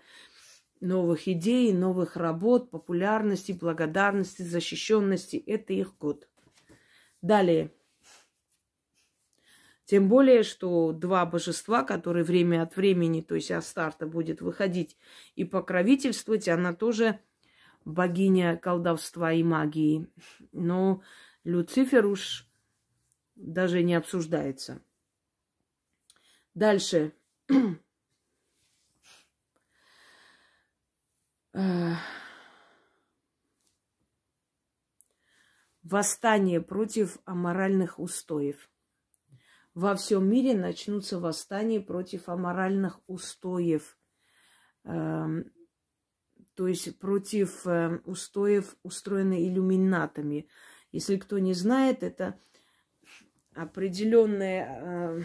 [0.81, 5.35] новых идей, новых работ, популярности, благодарности, защищенности.
[5.35, 6.29] Это их год.
[7.21, 7.73] Далее.
[9.85, 14.97] Тем более, что два божества, которые время от времени, то есть Астарта, будет выходить
[15.35, 17.19] и покровительствовать, она тоже
[17.89, 20.07] богиня колдовства и магии.
[20.53, 21.03] Но
[21.45, 22.47] Люцифер уж
[23.34, 24.80] даже не обсуждается.
[26.55, 27.12] Дальше.
[35.82, 38.68] Восстание против аморальных устоев
[39.78, 43.97] во всем мире начнутся восстания против аморальных устоев,
[44.82, 45.26] э,
[46.59, 50.48] то есть против э, устоев, устроенных иллюминатами.
[50.90, 52.36] Если кто не знает, это
[53.54, 55.22] определенное, э,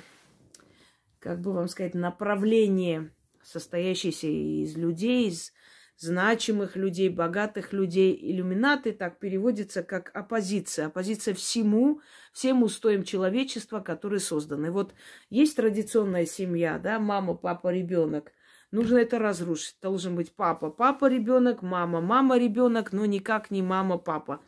[1.17, 3.09] как бы вам сказать, направление,
[3.41, 5.53] состоящееся из людей, из
[5.97, 8.15] значимых людей, богатых людей.
[8.21, 10.85] Иллюминаты так переводится как оппозиция.
[10.85, 14.69] Оппозиция всему, всем устоям человечества, которые созданы.
[14.69, 14.93] Вот
[15.31, 18.33] есть традиционная семья, да, мама, папа, ребенок.
[18.73, 19.77] Нужно это разрушить.
[19.83, 24.41] Должен быть папа, папа, ребенок, мама, мама, ребенок, но никак не мама, папа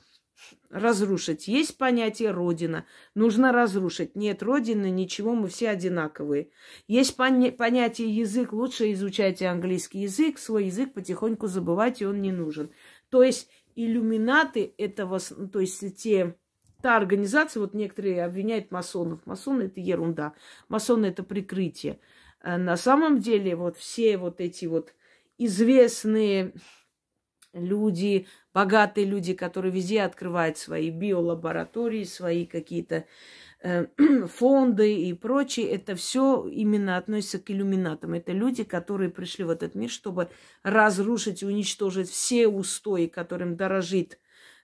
[0.71, 1.47] разрушить.
[1.47, 2.87] Есть понятие Родина.
[3.13, 4.15] Нужно разрушить.
[4.15, 6.49] Нет Родины, ничего, мы все одинаковые.
[6.87, 8.51] Есть поня- понятие язык.
[8.51, 10.39] Лучше изучайте английский язык.
[10.39, 12.71] Свой язык потихоньку забывайте, он не нужен.
[13.09, 16.35] То есть иллюминаты этого, то есть те,
[16.81, 19.23] та организация, вот некоторые обвиняют масонов.
[19.25, 20.33] Масоны это ерунда.
[20.67, 21.99] Масоны это прикрытие.
[22.45, 24.93] А на самом деле вот все вот эти вот
[25.39, 26.53] известные
[27.53, 33.07] люди, богатые люди, которые везде открывают свои биолаборатории, свои какие-то
[33.63, 33.87] э,
[34.27, 38.13] фонды и прочее, это все именно относится к иллюминатам.
[38.13, 40.29] Это люди, которые пришли в этот мир, чтобы
[40.61, 44.19] разрушить и уничтожить все устои, которым дорожит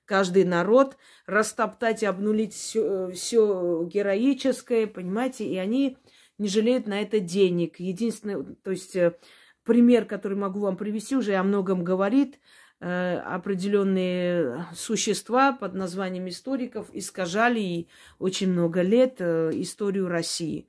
[0.05, 5.97] каждый народ, растоптать и обнулить все, все героическое, понимаете, и они
[6.41, 7.79] не жалеют на это денег.
[7.79, 9.15] Единственное, то есть э,
[9.63, 12.39] пример, который могу вам привести, уже о многом говорит–
[12.83, 17.87] Э, определенные существа под названием историков искажали
[18.17, 20.67] очень много лет э, историю России.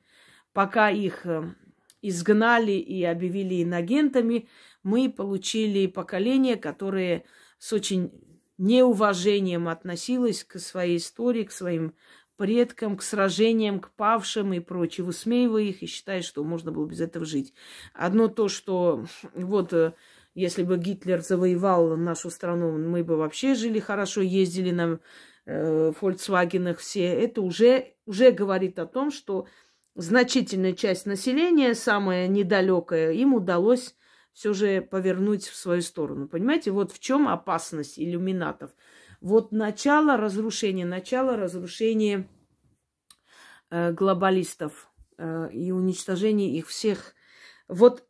[0.52, 1.24] Пока их
[2.02, 4.46] изгнали и объявили инагентами,
[4.82, 7.24] мы получили поколение, которое
[7.58, 8.12] с очень
[8.58, 11.94] неуважением относилось к своей истории, к своим
[12.42, 17.00] предкам, к сражениям, к павшим и прочее, высмеивая их и считая, что можно было без
[17.00, 17.54] этого жить.
[17.94, 19.04] Одно то, что
[19.36, 19.72] вот
[20.34, 24.98] если бы Гитлер завоевал нашу страну, мы бы вообще жили хорошо, ездили на
[25.46, 25.92] э,
[26.78, 27.04] все.
[27.04, 29.46] Это уже, уже говорит о том, что
[29.94, 33.94] значительная часть населения, самая недалекая, им удалось
[34.32, 36.26] все же повернуть в свою сторону.
[36.26, 38.72] Понимаете, вот в чем опасность иллюминатов.
[39.22, 42.28] Вот начало разрушения, начало разрушения
[43.70, 47.14] э, глобалистов э, и уничтожения их всех.
[47.68, 48.04] Вот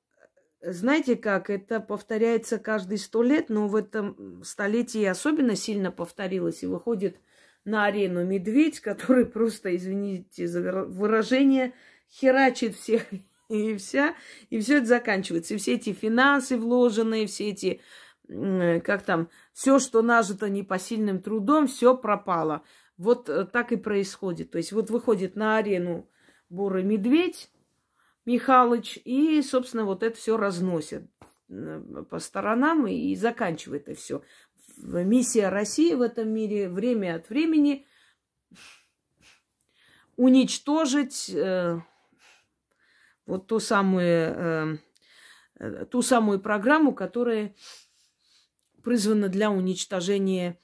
[0.62, 6.66] знаете как, это повторяется каждые сто лет, но в этом столетии особенно сильно повторилось и
[6.66, 7.18] выходит
[7.66, 11.74] на арену медведь, который просто, извините за выражение,
[12.10, 13.04] херачит всех
[13.50, 14.14] и вся,
[14.48, 15.54] и все это заканчивается.
[15.54, 17.82] И все эти финансы вложенные, все эти,
[18.28, 22.62] как там, все, что нажито непосильным трудом, все пропало.
[22.96, 24.50] Вот э, так и происходит.
[24.52, 26.08] То есть вот выходит на арену
[26.48, 27.50] бурый медведь,
[28.24, 31.10] Михалыч, и, собственно, вот это все разносит
[31.48, 34.22] э, по сторонам и заканчивает это все.
[34.76, 37.86] Миссия России в этом мире время от времени
[40.16, 41.80] уничтожить э,
[43.26, 44.78] вот ту самую,
[45.58, 47.54] э, ту самую программу, которая
[48.82, 50.58] призвана для уничтожения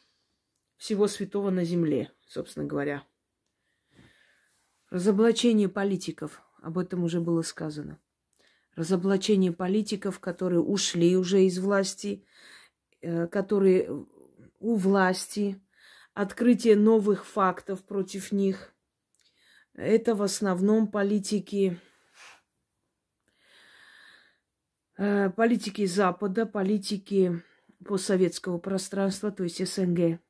[0.76, 3.04] всего святого на земле, собственно говоря.
[4.90, 7.98] Разоблачение политиков, об этом уже было сказано.
[8.74, 12.24] Разоблачение политиков, которые ушли уже из власти,
[13.00, 14.06] э, которые
[14.60, 15.60] у власти,
[16.14, 18.74] открытие новых фактов против них.
[19.74, 21.78] Это в основном политики,
[24.96, 27.42] э, политики Запада, политики
[27.84, 30.20] постсоветского пространства, то есть СНГ.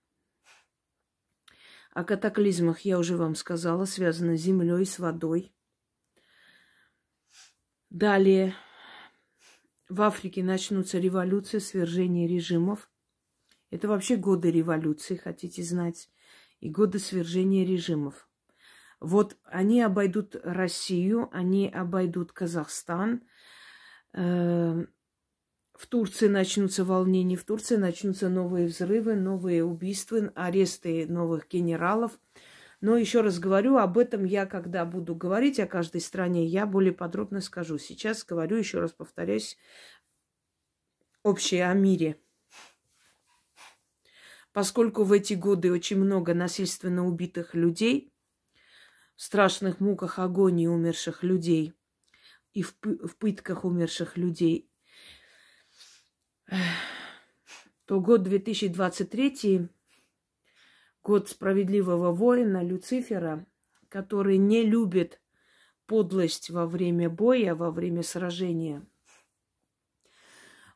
[1.92, 5.52] О катаклизмах я уже вам сказала, связано с землей, с водой.
[7.90, 8.54] Далее
[9.88, 12.90] в Африке начнутся революции, свержение режимов.
[13.70, 16.10] Это вообще годы революции, хотите знать,
[16.60, 18.28] и годы свержения режимов.
[19.00, 23.22] Вот они обойдут Россию, они обойдут Казахстан,
[24.12, 24.86] э,
[25.78, 32.18] в Турции начнутся волнения, в Турции начнутся новые взрывы, новые убийства, аресты новых генералов.
[32.80, 36.92] Но еще раз говорю, об этом я, когда буду говорить о каждой стране, я более
[36.92, 37.78] подробно скажу.
[37.78, 39.56] Сейчас говорю, еще раз повторяюсь,
[41.22, 42.20] общее о мире.
[44.52, 48.12] Поскольку в эти годы очень много насильственно убитых людей,
[49.14, 51.72] в страшных муках агонии умерших людей
[52.52, 54.67] и в, пытках умерших людей,
[57.86, 59.68] то год 2023,
[61.02, 63.46] год справедливого воина Люцифера,
[63.88, 65.20] который не любит
[65.86, 68.86] подлость во время боя, во время сражения,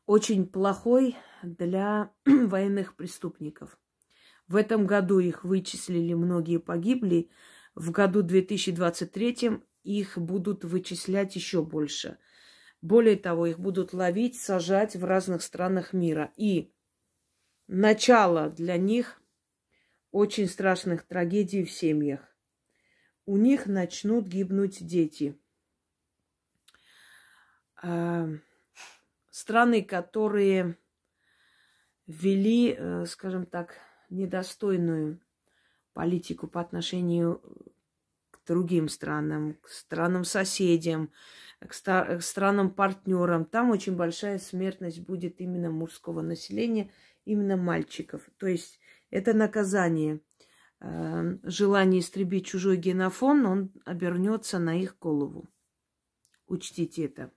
[0.07, 3.79] очень плохой для военных преступников.
[4.49, 7.31] В этом году их вычислили, многие погибли.
[7.75, 12.19] В году 2023 их будут вычислять еще больше–
[12.83, 16.33] более того, их будут ловить, сажать в разных странах мира.
[16.37, 16.75] И
[17.69, 19.23] начало для них
[20.11, 22.21] очень страшных трагедий в семьях.
[23.25, 25.39] У них начнут гибнуть дети.
[27.77, 28.29] А,
[29.31, 30.77] страны, которые
[32.07, 33.77] ввели, э, скажем так,
[34.11, 35.21] недостойную
[35.93, 37.41] политику по отношению
[38.31, 41.13] к другим странам, к странам-соседям,
[41.69, 43.45] к, ста- к странам-партнерам.
[43.45, 46.91] Там очень большая смертность будет именно мужского населения,
[47.25, 48.23] именно мальчиков.
[48.39, 50.21] То есть это наказание.
[50.81, 55.49] Э, желание истребить чужой генофон, он обернется на их голову.
[56.47, 57.33] Учтите это.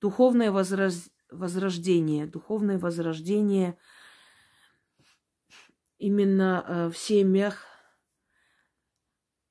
[0.00, 0.94] Духовное возраж...
[1.30, 3.78] возрождение, духовное возрождение
[5.98, 7.66] именно э, в семьях,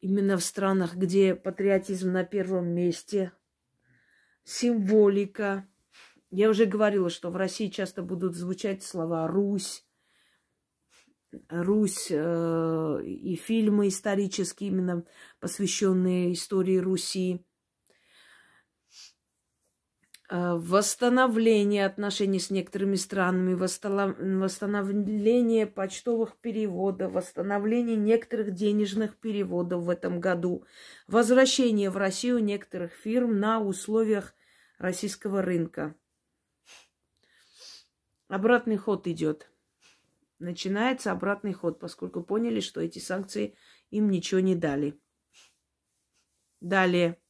[0.01, 3.31] именно в странах, где патриотизм на первом месте,
[4.43, 5.67] символика.
[6.29, 9.85] Я уже говорила, что в России часто будут звучать слова «Русь»,
[11.49, 15.05] Русь э, и фильмы исторические, именно
[15.39, 17.45] посвященные истории Руси.
[20.33, 30.21] Э, восстановление отношений с некоторыми странами, восстановление почтовых переводов, восстановление некоторых денежных переводов в этом
[30.21, 30.63] году,
[31.07, 34.33] возвращение в Россию некоторых фирм на условиях
[34.77, 35.95] российского рынка.
[38.29, 39.51] Обратный ход идет.
[40.39, 43.57] Начинается обратный ход, поскольку поняли, что эти санкции
[43.89, 44.97] им ничего не дали.
[46.61, 47.20] Далее.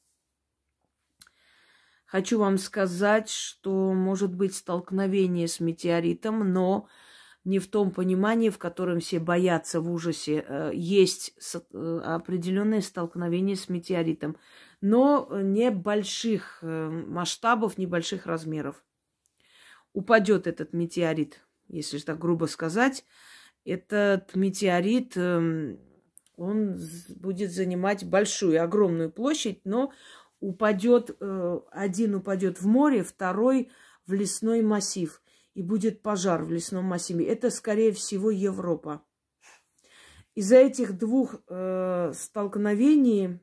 [2.11, 6.89] Хочу вам сказать, что может быть столкновение с метеоритом, но
[7.45, 10.43] не в том понимании, в котором все боятся в ужасе.
[10.45, 14.35] Э, есть э, определенное столкновение с метеоритом,
[14.81, 18.83] но небольших э, масштабов, небольших размеров.
[19.93, 21.39] Упадет этот метеорит,
[21.69, 23.05] если так грубо сказать.
[23.63, 25.79] Этот метеорит, эм,
[26.35, 26.77] он
[27.07, 29.93] будет занимать большую, огромную площадь, но
[30.41, 33.71] упадет, э, один упадет в море, второй
[34.05, 35.21] в лесной массив.
[35.53, 37.25] И будет пожар в лесном массиве.
[37.27, 39.05] Это, скорее всего, Европа.
[40.35, 43.39] из-за этих двух э, столкновений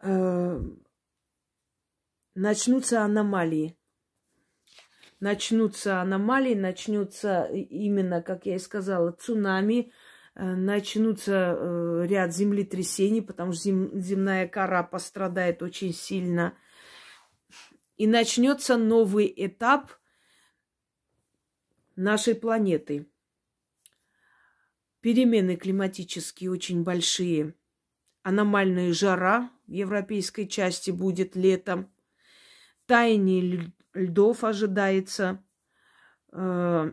[0.00, 0.60] э,
[2.34, 3.78] начнутся аномалии.
[5.20, 9.92] Начнутся аномалии, начнутся именно, как я и сказала, цунами,
[10.34, 16.56] начнутся э, ряд землетрясений, потому что зем, земная кора пострадает очень сильно.
[17.96, 19.92] И начнется новый этап
[21.96, 23.06] нашей планеты.
[25.00, 27.54] Перемены климатические очень большие.
[28.22, 31.92] Аномальная жара в европейской части будет летом
[32.86, 35.44] таяние льдов ожидается.
[36.32, 36.92] Э,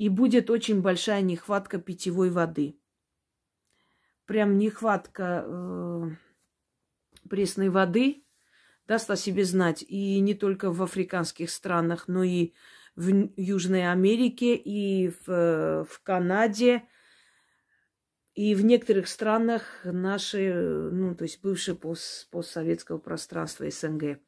[0.00, 2.80] и будет очень большая нехватка питьевой воды.
[4.24, 6.10] Прям нехватка э,
[7.28, 8.24] пресной воды
[8.88, 9.84] даст о себе знать.
[9.86, 12.54] И не только в африканских странах, но и
[12.96, 16.84] в Южной Америке, и в, в Канаде,
[18.32, 24.18] и в некоторых странах наши, ну, то есть бывшие пост, постсоветского пространства СНГ.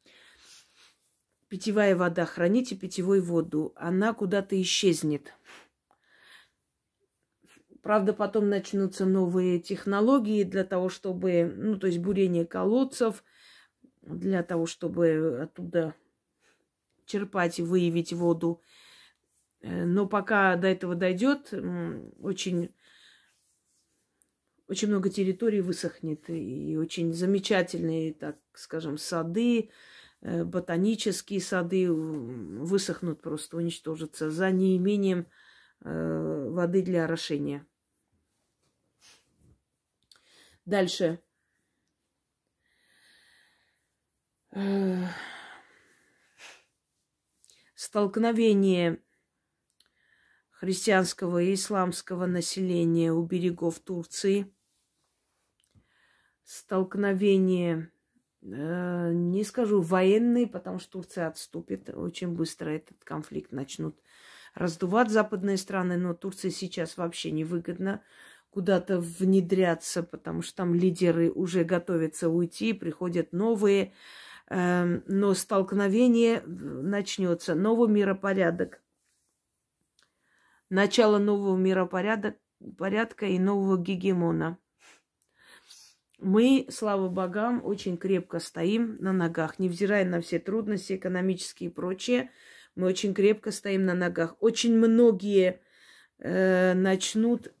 [1.47, 5.33] Питьевая вода, храните питьевую воду, она куда-то исчезнет.
[7.83, 13.25] Правда, потом начнутся новые технологии для того, чтобы, ну, то есть бурение колодцев,
[14.01, 15.93] для того, чтобы оттуда
[17.05, 18.61] черпать и выявить воду.
[19.59, 21.53] Э, но пока до этого дойдет,
[22.21, 22.73] очень
[24.69, 29.71] очень много территорий высохнет, и очень замечательные, так скажем, сады,
[30.21, 35.27] э, ботанические сады высохнут просто, уничтожатся за неимением
[35.81, 37.67] э, воды для орошения.
[40.65, 41.19] Дальше.
[47.75, 49.01] Столкновение
[50.51, 54.53] христианского и исламского населения у берегов Турции.
[56.45, 57.91] Столкновение,
[58.41, 61.89] э, не скажу военные, потому что Турция отступит.
[61.89, 63.99] Очень быстро этот конфликт начнут
[64.53, 68.01] раздувать западные страны, но Турции сейчас вообще невыгодно
[68.53, 73.93] куда-то внедряться, потому что там лидеры уже готовятся уйти, приходят новые,
[74.49, 78.81] э, но столкновение начнется, новый миропорядок
[80.69, 82.35] начало нового миропорядка
[82.77, 84.57] порядка и нового гегемона.
[86.19, 92.31] Мы, слава богам, очень крепко стоим на ногах, невзирая на все трудности экономические и прочее.
[92.75, 94.35] Мы очень крепко стоим на ногах.
[94.39, 95.61] Очень многие
[96.19, 97.53] э, начнут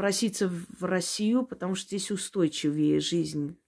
[0.00, 3.58] проситься в Россию, потому что здесь устойчивее жизнь.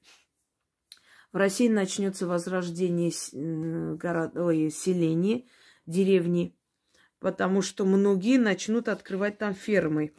[1.31, 3.13] В России начнется возрождение
[3.99, 5.47] город, ой, селений,
[5.85, 6.57] деревни
[7.23, 10.15] потому что многие начнут открывать там фермы.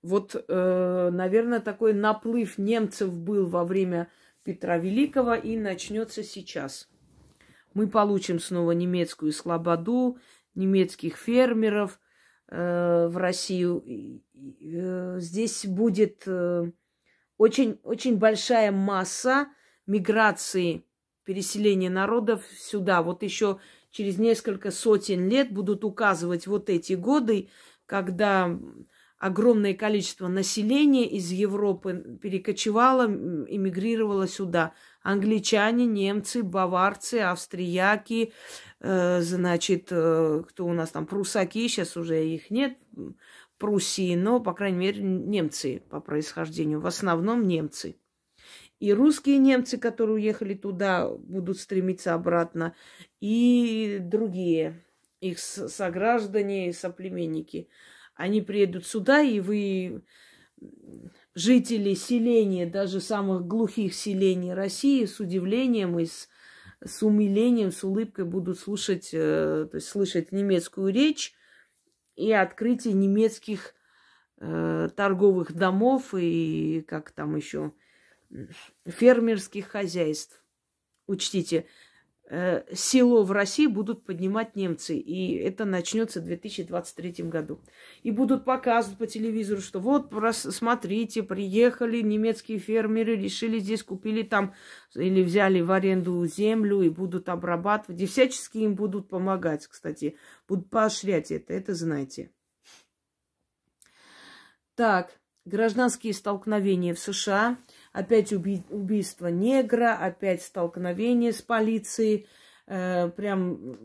[0.00, 4.10] Вот, э, наверное, такой наплыв немцев был во время
[4.44, 6.88] Петра Великого и начнется сейчас.
[7.74, 10.18] Мы получим снова немецкую слободу,
[10.54, 12.00] немецких фермеров
[12.54, 14.22] в Россию.
[14.60, 16.70] Э, здесь будет э,
[17.38, 19.48] очень, очень большая масса
[19.86, 20.84] миграции,
[21.24, 23.02] переселения народов сюда.
[23.02, 23.60] Вот еще
[23.90, 27.48] через несколько сотен лет будут указывать вот эти годы,
[27.86, 28.58] когда
[29.18, 34.74] огромное количество населения из Европы перекочевало, эмигрировало сюда.
[35.02, 38.32] Англичане, немцы, баварцы, австрияки,
[38.80, 42.78] э, значит, э, кто у нас там, прусаки, сейчас уже их нет,
[43.58, 47.94] Пруссии, но, по крайней мере, немцы по происхождению, в основном немцы.
[48.80, 52.74] И русские немцы, которые уехали туда, будут стремиться обратно,
[53.20, 54.82] и другие
[55.20, 57.68] их сограждане, соплеменники.
[58.16, 60.02] Они приедут сюда, и вы,
[61.34, 66.28] жители селения, даже самых глухих селений России, с удивлением и с,
[66.84, 71.34] с умилением, с улыбкой будут слушать, э, то есть слышать немецкую речь
[72.16, 73.74] и открытие немецких
[74.38, 77.72] э, торговых домов и как там еще
[78.86, 80.42] фермерских хозяйств.
[81.06, 81.66] Учтите,
[82.72, 87.60] село в России будут поднимать немцы, и это начнется в 2023 году.
[88.02, 94.54] И будут показывать по телевизору, что вот, смотрите, приехали немецкие фермеры, решили здесь, купили там
[94.94, 98.00] или взяли в аренду землю и будут обрабатывать.
[98.00, 100.16] И всячески им будут помогать, кстати,
[100.48, 102.30] будут поощрять это, это знаете.
[104.74, 107.58] Так, гражданские столкновения в США–
[107.92, 112.26] опять уби- убийство негра, опять столкновение с полицией.
[112.66, 113.76] Э, прям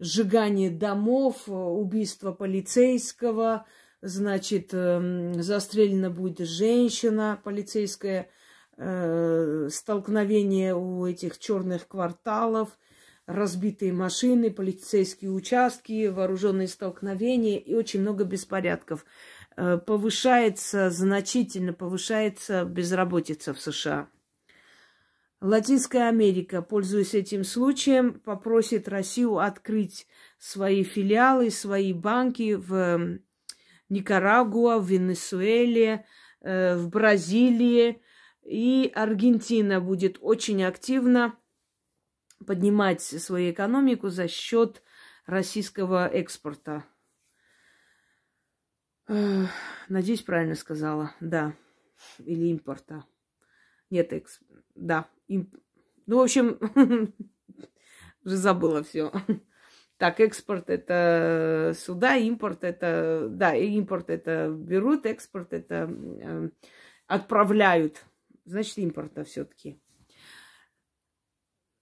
[0.00, 3.66] сжигание домов, убийство полицейского,
[4.00, 8.28] значит, эм, застрелена будет женщина полицейская,
[8.76, 12.78] э, столкновение у этих черных кварталов,
[13.26, 19.04] разбитые машины, полицейские участки, вооруженные столкновения и очень много беспорядков.
[19.60, 24.08] Э, повышается, значительно повышается безработица в США.
[25.40, 30.06] Латинская Америка, пользуясь этим случаем, попросит Россию открыть
[30.38, 33.18] свои филиалы, свои банки в
[33.88, 36.06] Никарагуа, в Венесуэле,
[36.40, 38.00] э, в Бразилии.
[38.44, 41.36] И Аргентина будет очень активно
[42.46, 44.84] поднимать свою экономику за счет
[45.26, 46.84] российского экспорта.
[49.88, 51.12] Надеюсь, правильно сказала.
[51.20, 51.54] Да.
[52.18, 53.04] Или импорта.
[53.90, 54.40] Нет, экс...
[54.74, 55.08] да.
[55.28, 55.54] Имп...
[56.06, 56.58] Ну, в общем,
[58.24, 59.12] уже забыла все.
[59.96, 66.50] Так, экспорт это сюда, импорт это, да, импорт это берут, экспорт это э,
[67.08, 68.04] отправляют.
[68.44, 69.80] Значит, импорта все-таки.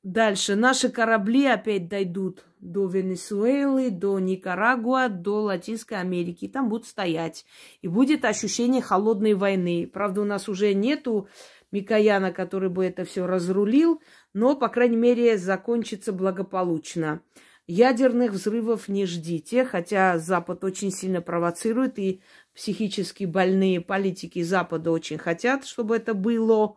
[0.06, 0.54] Дальше.
[0.54, 6.46] Наши корабли опять дойдут до Венесуэлы, до Никарагуа, до Латинской Америки.
[6.46, 7.44] Там будут стоять.
[7.82, 9.90] И будет ощущение холодной войны.
[9.92, 11.26] Правда, у нас уже нету
[11.72, 14.00] Микояна, который бы это все разрулил,
[14.32, 17.20] но, по крайней мере, закончится благополучно.
[17.66, 22.22] Ядерных взрывов не ждите, хотя Запад очень сильно провоцирует, и
[22.54, 26.76] психически больные политики Запада очень хотят, чтобы это было,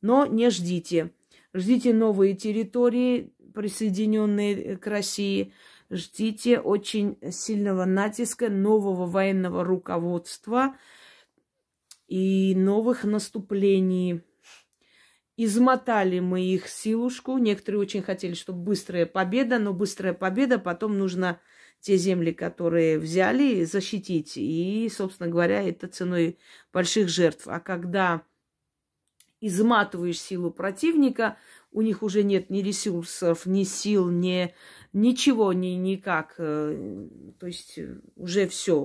[0.00, 1.12] но не ждите.
[1.54, 5.52] Ждите новые территории, присоединенные к России.
[5.88, 10.76] Ждите очень сильного натиска нового военного руководства
[12.08, 14.22] и новых наступлений.
[15.36, 17.38] Измотали мы их силушку.
[17.38, 21.40] Некоторые очень хотели, чтобы быстрая победа, но быстрая победа, потом нужно
[21.78, 24.36] те земли, которые взяли, защитить.
[24.36, 26.38] И, собственно говоря, это ценой
[26.72, 27.46] больших жертв.
[27.46, 28.22] А когда
[29.46, 31.36] изматываешь силу противника,
[31.70, 34.54] у них уже нет ни ресурсов, ни сил, ни
[34.92, 36.36] ничего, ни никак.
[36.38, 37.08] Э,
[37.38, 38.76] то есть э, уже все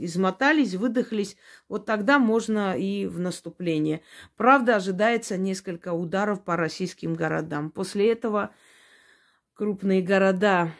[0.00, 1.36] измотались, выдохлись.
[1.68, 4.00] Вот тогда можно и в наступление.
[4.36, 7.70] Правда, ожидается несколько ударов по российским городам.
[7.70, 8.54] После этого
[9.52, 10.72] крупные города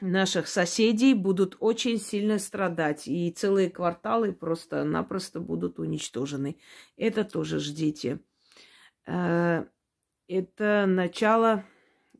[0.00, 3.06] наших соседей будут очень сильно страдать.
[3.06, 6.56] И целые кварталы просто-напросто будут уничтожены.
[6.96, 8.20] Это тоже ждите.
[9.08, 9.64] Э,
[10.26, 11.64] это начало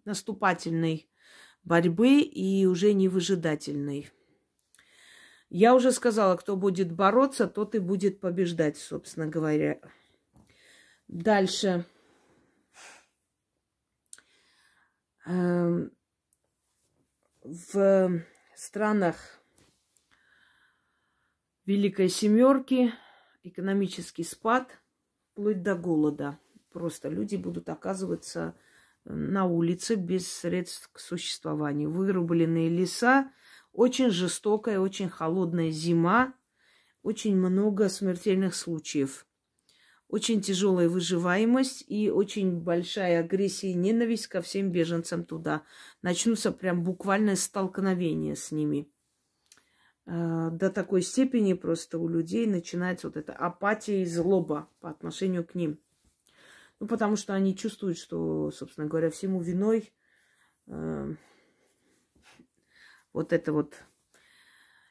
[0.07, 1.11] наступательной
[1.63, 4.11] борьбы и уже не выжидательной.
[5.51, 9.81] Я уже сказала, кто будет бороться, тот и будет побеждать, собственно говоря.
[11.09, 11.85] Дальше.
[15.27, 15.93] Эм,
[17.43, 18.23] в
[18.55, 19.17] странах
[21.67, 22.95] Великой Семерки
[23.43, 24.81] экономический спад
[25.33, 26.39] вплоть до голода.
[26.79, 28.55] Просто люди будут оказываться
[29.05, 31.91] на улице без средств к существованию.
[31.91, 33.33] Вырубленные леса,
[33.73, 36.35] очень жестокая, очень холодная зима,
[37.03, 39.27] очень много смертельных случаев.
[40.07, 45.65] Очень тяжелая выживаемость и очень большая агрессия и ненависть ко всем беженцам туда.
[46.01, 48.89] Начнутся прям буквальное столкновение с ними.
[50.07, 55.45] А, до такой степени просто у людей начинается вот эта апатия и злоба по отношению
[55.45, 55.81] к ним.
[56.79, 59.93] Потому что они чувствуют, что, собственно говоря, всему виной
[60.69, 61.15] э,
[63.13, 63.75] вот это вот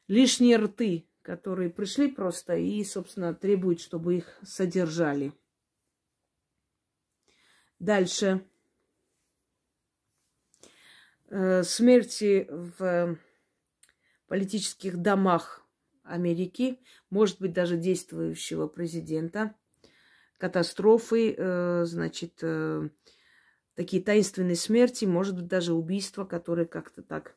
[0.07, 5.31] лишние рты, которые пришли просто и, собственно, требуют, чтобы их содержали.
[7.79, 8.45] Дальше.
[11.29, 13.17] Э, смерти в
[14.27, 15.65] политических домах
[16.03, 19.55] Америки, может быть, даже действующего президента–
[20.37, 22.89] катастрофы, э, значит, э,
[23.75, 27.35] такие таинственные смерти, может быть, даже убийства, которые как-то так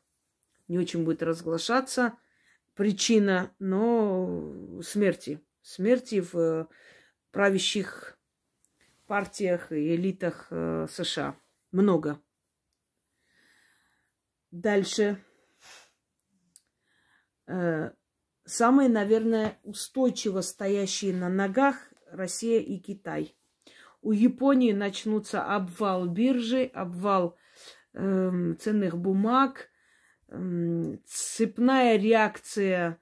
[0.67, 2.17] не очень будет разглашаться.
[2.75, 5.41] Причина, но смерти.
[5.61, 6.67] Смерти в
[7.31, 8.17] правящих
[9.07, 11.35] партиях и элитах э, США.
[11.71, 12.19] Много.
[14.51, 15.23] Дальше.
[18.45, 23.35] Самые, наверное, устойчиво стоящие на ногах Россия и Китай.
[24.01, 27.37] У Японии начнутся обвал биржи, обвал
[27.93, 29.69] э, ценных бумаг,
[30.27, 32.99] э, цепная реакция,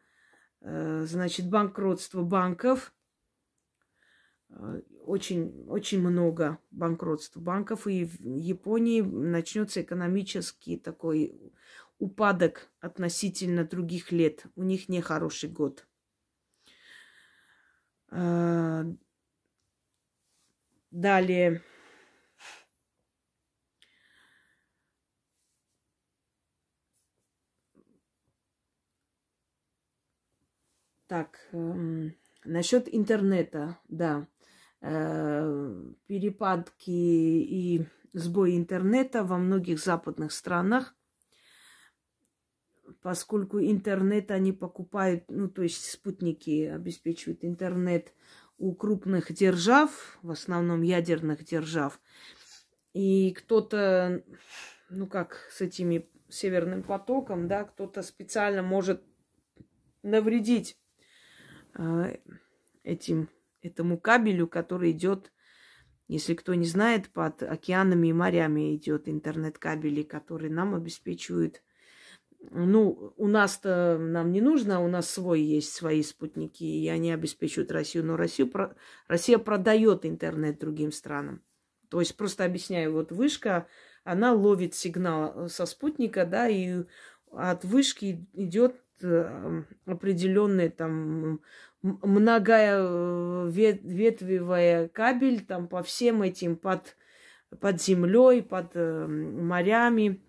[0.62, 2.94] э, значит, банкротства банков.
[4.50, 11.54] Э, очень, очень много банкротств банков, и в Японии начнется экономический такой
[11.98, 14.46] упадок относительно других лет.
[14.56, 15.89] У них не хороший год.
[18.12, 18.84] А,
[20.92, 21.62] далее.
[31.08, 32.14] Так, эм,
[32.46, 34.28] насчет интернета, да.
[34.82, 40.96] Э, перепадки и сбой интернета во многих западных странах,
[43.02, 48.14] поскольку интернет они покупают, ну, то есть спутники обеспечивают интернет
[48.58, 52.00] у крупных держав, в основном ядерных держав.
[52.94, 54.24] И кто-то,
[54.90, 59.02] ну, как с этими северным потоком, да, кто-то специально может
[60.04, 60.78] навредить
[61.80, 62.18] Э,
[62.84, 63.30] этим,
[63.62, 65.32] этому кабелю, который идет,
[66.08, 71.64] если кто не знает, под океанами и морями идет интернет-кабели, которые нам обеспечивают.
[72.52, 77.72] Ну, у нас-то нам не нужно, у нас свой есть, свои спутники, и они обеспечивают
[77.72, 78.52] Россию, но Россию,
[79.08, 81.42] Россия продает интернет другим странам.
[81.90, 83.68] То есть просто объясняю, вот вышка,
[84.04, 86.84] она ловит сигнал со спутника, да, и
[87.32, 91.40] от вышки идет Э, определенный там
[91.82, 96.98] многая э, ветвевая кабель там по всем этим под,
[97.60, 100.22] под землей, под э, морями,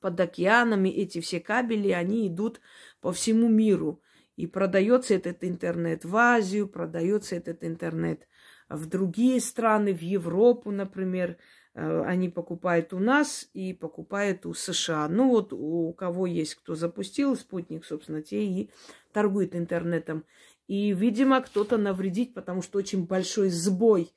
[0.00, 0.88] под океанами.
[0.88, 2.60] Эти все кабели, они идут
[3.00, 4.02] по всему миру.
[4.36, 8.26] И продается этот интернет в Азию, продается этот интернет
[8.68, 11.36] в другие страны, в Европу, например.
[11.74, 15.08] Э, они покупают у нас и покупают у США.
[15.08, 18.70] Ну вот у кого есть, кто запустил спутник, собственно, те и
[19.12, 20.24] торгуют интернетом.
[20.66, 24.12] И, видимо, кто-то навредить, потому что очень большой сбой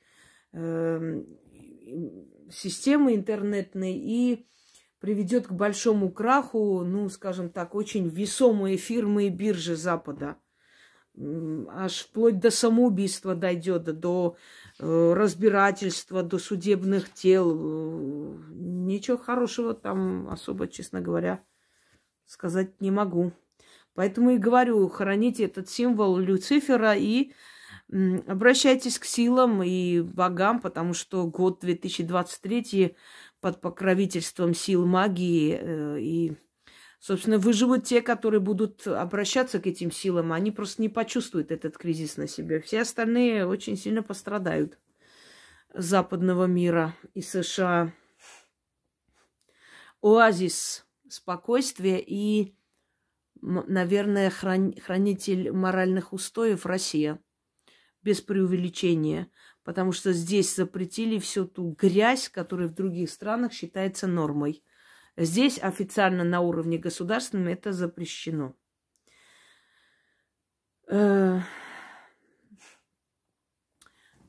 [0.51, 1.23] э,
[2.51, 4.45] системы интернетной и
[5.03, 10.37] приведет к большому краху, ну, скажем так, очень весомые фирмы и биржи Запада.
[11.15, 14.37] Аж вплоть до самоубийства дойдет, до
[14.79, 17.53] Э, разбирательства, до судебных тел.
[17.55, 21.43] Э, ничего хорошего там особо, честно говоря,
[22.25, 23.33] сказать не могу.
[23.93, 27.33] Поэтому и говорю, храните этот символ Люцифера и
[28.27, 32.95] обращайтесь к силам и богам, потому что год 2023
[33.43, 36.37] под покровительством сил магии э, и
[36.99, 40.31] Собственно, выживут те, которые будут обращаться к этим силам.
[40.31, 42.61] Они просто не почувствуют этот кризис на себе.
[42.61, 44.79] Все остальные очень сильно пострадают
[45.73, 47.91] западного мира и США.
[50.01, 52.55] Оазис спокойствия и,
[53.41, 57.19] наверное, хранитель моральных устоев Россия.
[58.01, 59.27] Без преувеличения.
[59.63, 64.63] Потому что здесь запретили всю ту грязь, которая в других странах считается нормой.
[65.15, 68.55] Здесь официально на уровне государственном это запрещено.
[70.87, 71.39] Э,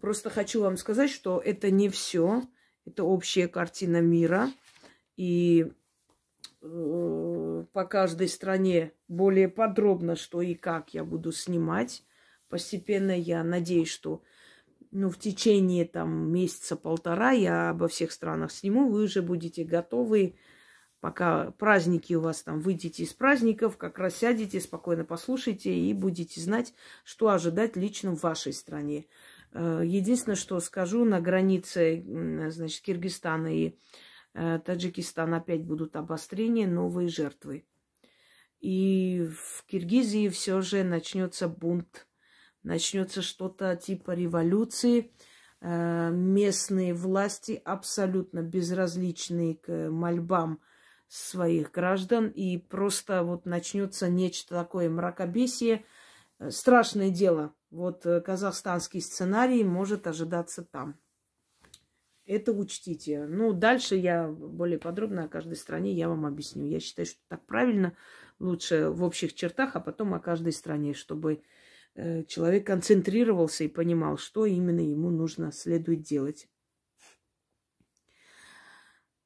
[0.00, 2.42] просто хочу вам сказать, что это не все.
[2.84, 4.50] Это общая картина мира.
[5.16, 5.72] И
[6.62, 12.04] э, по каждой стране более подробно, что и как я буду снимать.
[12.48, 14.22] Постепенно я надеюсь, что
[14.94, 18.88] ну, в течение там месяца-полтора я обо всех странах сниму.
[18.88, 20.36] Вы уже будете готовы
[21.00, 26.40] пока праздники у вас там, выйдете из праздников, как раз сядете, спокойно послушайте и будете
[26.40, 26.72] знать,
[27.04, 29.04] что ожидать лично в вашей стране.
[29.52, 32.02] Э, единственное, что скажу, на границе,
[32.48, 33.76] значит, Киргизстана и
[34.32, 37.66] э, Таджикистана опять будут обострения, новые жертвы.
[38.60, 42.06] И в Киргизии все же начнется бунт,
[42.64, 45.12] начнется что-то типа революции.
[45.60, 50.60] Э, местные власти абсолютно безразличные к мольбам
[51.08, 55.84] своих граждан, и просто вот начнется нечто такое мракобесие.
[56.38, 57.54] Э, страшное дело.
[57.70, 60.98] Вот э, казахстанский сценарий может ожидаться там.
[62.26, 63.26] Это учтите.
[63.26, 66.66] Ну, дальше я более подробно о каждой стране я вам объясню.
[66.66, 67.94] Я считаю, что так правильно.
[68.38, 71.42] Лучше в общих чертах, а потом о каждой стране, чтобы
[71.96, 76.48] человек концентрировался и понимал, что именно ему нужно следует делать.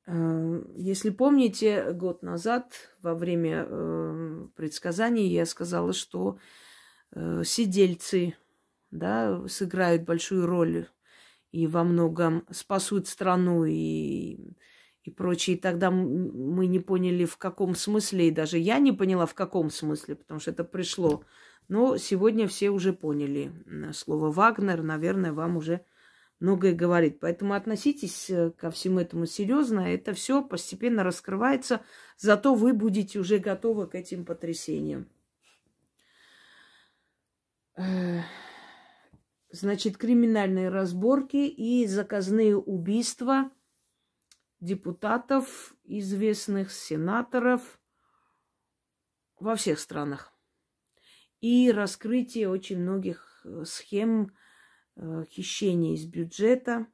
[0.08, 2.72] Э, если помните, год назад
[3.02, 6.38] во время э, предсказаний я сказала, что
[7.12, 8.34] э, сидельцы
[8.90, 10.88] да, сыграют большую роль
[11.52, 14.54] и во многом спасут страну и,
[15.04, 15.56] и прочее.
[15.56, 19.70] И тогда мы не поняли, в каком смысле, и даже я не поняла, в каком
[19.70, 21.24] смысле, потому что это пришло.
[21.68, 23.52] Но сегодня все уже поняли
[23.92, 25.84] слово «Вагнер», наверное, вам уже
[26.40, 27.20] многое говорит.
[27.20, 29.80] Поэтому относитесь э, ко всему этому серьезно.
[29.80, 31.82] Это все постепенно раскрывается.
[32.16, 35.08] Зато вы будете уже готовы к этим потрясениям.
[39.50, 43.50] Значит, криминальные разборки и заказные убийства
[44.60, 47.80] депутатов, известных сенаторов
[49.38, 50.32] во всех странах.
[51.40, 54.34] И раскрытие очень многих э, схем
[54.96, 56.88] э, хищения из бюджета.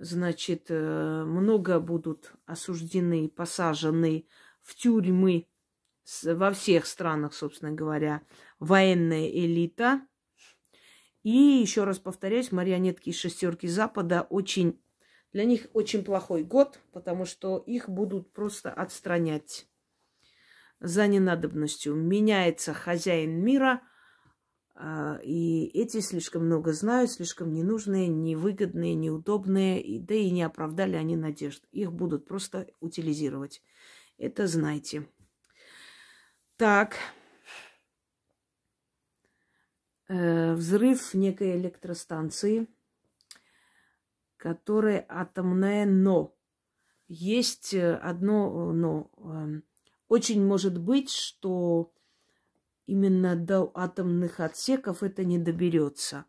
[0.00, 4.26] Значит, э, много будут осуждены, посажены
[4.62, 5.46] в тюрьмы
[6.24, 8.22] во всех странах, собственно говоря,
[8.58, 10.06] военная элита.
[11.22, 14.78] И еще раз повторяюсь, марионетки из шестерки Запада очень
[15.34, 19.66] для них очень плохой год, потому что их будут просто отстранять
[20.78, 21.96] за ненадобностью.
[21.96, 23.82] Меняется хозяин мира,
[24.76, 31.16] а, и эти слишком много знают, слишком ненужные, невыгодные, неудобные, да и не оправдали они
[31.16, 31.64] надежд.
[31.72, 33.60] Их будут просто утилизировать.
[34.18, 35.08] Это знайте.
[36.56, 36.94] Так.
[40.06, 42.68] Э, взрыв некой электростанции,
[44.44, 46.36] которая атомная, но
[47.08, 49.10] есть э, одно но.
[49.16, 49.64] Эм,
[50.08, 51.94] очень может быть, что
[52.84, 56.26] именно до атомных отсеков это не доберется.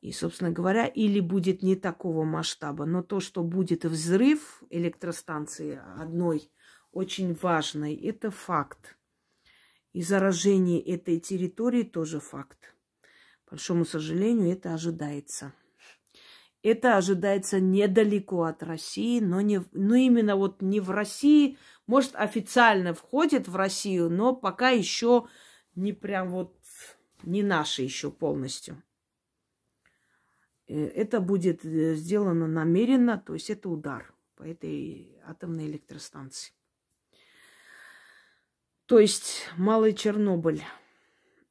[0.00, 6.50] И, собственно говоря, или будет не такого масштаба, но то, что будет взрыв электростанции одной,
[6.90, 8.98] очень важной, это факт.
[9.92, 12.74] И заражение этой территории тоже факт.
[13.44, 15.52] К большому сожалению, это ожидается.
[16.62, 21.58] Это ожидается недалеко от России, но, не, но именно вот не в России,
[21.88, 25.26] может, официально входит в Россию, но пока еще
[25.74, 26.56] не прям вот,
[27.24, 28.80] не наши еще полностью.
[30.68, 36.52] Э, это будет э, сделано намеренно, то есть это удар по этой атомной электростанции.
[38.86, 40.62] То есть Малый Чернобыль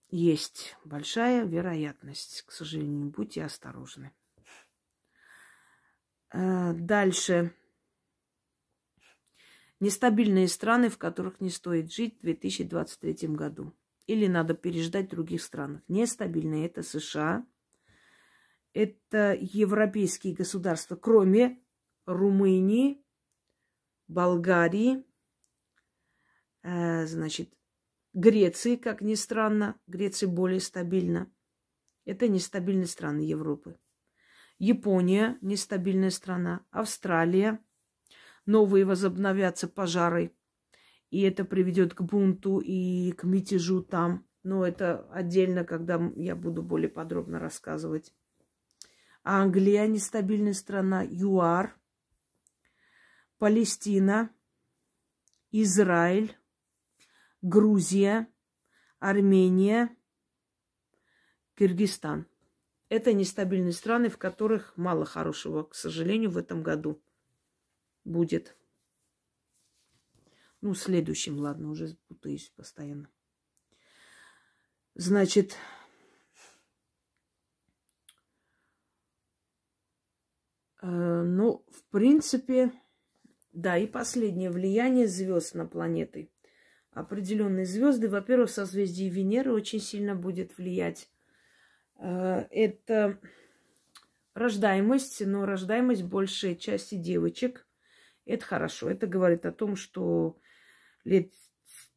[0.10, 4.12] есть большая вероятность, к сожалению, будьте осторожны.
[6.34, 7.54] Э, дальше.
[9.80, 13.74] Нестабильные страны, в которых не стоит жить в 2023 году.
[14.08, 15.82] Или надо переждать в других странах.
[15.88, 17.46] Нестабильные это США,
[18.74, 21.62] это европейские государства, кроме
[22.06, 23.04] Румынии,
[24.08, 25.04] Болгарии,
[26.64, 27.54] Э, значит,
[28.14, 31.32] Греции, как ни странно, Греция более стабильна.
[32.06, 33.78] Это нестабильные страны Европы.
[34.62, 36.64] Япония– нестабильная страна.
[36.70, 37.60] Австралия.
[38.46, 40.36] Новые возобновятся пожары.
[41.10, 44.24] И это приведет к бунту и к мятежу там.
[44.44, 48.14] Но это отдельно, когда я буду более подробно рассказывать.
[49.24, 51.02] Англия– нестабильная страна.
[51.10, 51.76] ЮАР.
[53.40, 54.30] Палестина.
[55.50, 56.38] Израиль.
[57.42, 58.28] Грузия,
[59.00, 59.90] Армения,
[61.56, 62.28] Киргизстан.
[62.92, 67.02] Это нестабильные страны, в которых мало хорошего, к сожалению, в этом году
[68.04, 68.58] будет.
[70.60, 73.08] Ну, следующим, ладно, уже путаюсь постоянно.
[74.96, 75.56] Значит,
[80.82, 82.74] э, ну, в принципе,
[83.54, 86.30] да, и последнее влияние звезд на планеты
[86.92, 88.10] определенные звезды.
[88.10, 91.10] Во-первых, созвездие Венеры очень сильно будет влиять.
[92.02, 93.20] Э, это
[94.34, 97.68] рождаемость, но рождаемость большей части девочек.
[98.26, 98.90] Это хорошо.
[98.90, 100.38] Это говорит о том, что
[101.04, 101.34] лет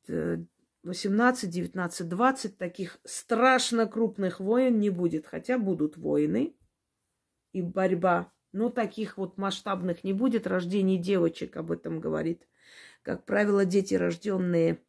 [0.06, 5.26] 18, 19, 20 таких страшно крупных войн не будет.
[5.26, 6.54] Хотя будут войны
[7.52, 8.30] и борьба.
[8.52, 10.46] Но таких вот масштабных не будет.
[10.46, 12.46] Рождение девочек об этом говорит.
[13.02, 14.82] Как правило, дети, рожденные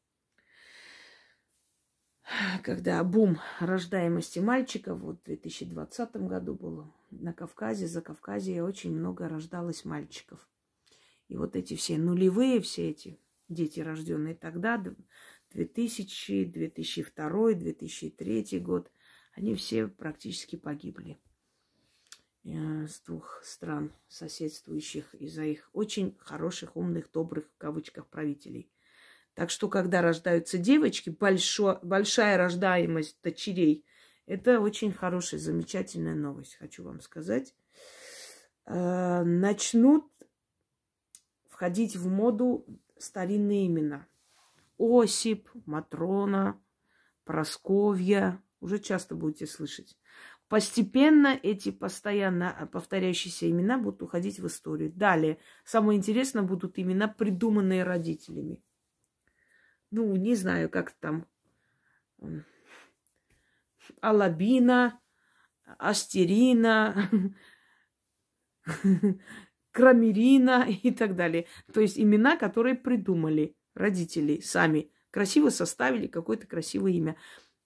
[2.64, 9.27] когда бум рождаемости мальчиков, вот в 2020 году было на Кавказе, за Кавказе очень много
[9.27, 10.39] рождалось мальчиков.
[11.27, 13.19] И вот эти все нулевые, все эти
[13.49, 14.84] дети, рожденные тогда,
[15.52, 18.91] 2000, 2002, 2003 год,
[19.34, 21.19] они все практически погибли
[22.43, 28.69] э, с двух стран соседствующих из-за их очень хороших, умных, добрых, в кавычках, правителей.
[29.36, 33.86] Так что, когда рождаются девочки, большо, большая рождаемость дочерей,
[34.26, 37.53] это очень хорошая, замечательная новость, хочу вам сказать.
[38.66, 40.06] Э, начнут
[41.49, 42.66] входить в моду
[42.98, 44.07] старинные имена.
[44.80, 46.60] Осип, Матрона,
[47.26, 48.41] Просковья.
[48.62, 49.98] Уже часто будете слышать.
[50.48, 54.91] Постепенно эти постоянно повторяющиеся имена будут уходить в историю.
[54.94, 58.62] Далее, самое интересное, будут имена, придуманные родителями.
[59.95, 61.26] Ну, не знаю, как там.
[64.01, 64.99] Алабина,
[65.77, 67.09] Астерина,
[69.72, 71.45] Крамерина и так далее.
[71.73, 74.91] То есть имена, которые придумали родители сами.
[75.11, 77.15] Красиво составили какое-то красивое имя.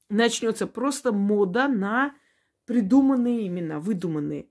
[0.07, 2.15] Начнется просто мода на
[2.65, 4.49] придуманные имена, выдуманные.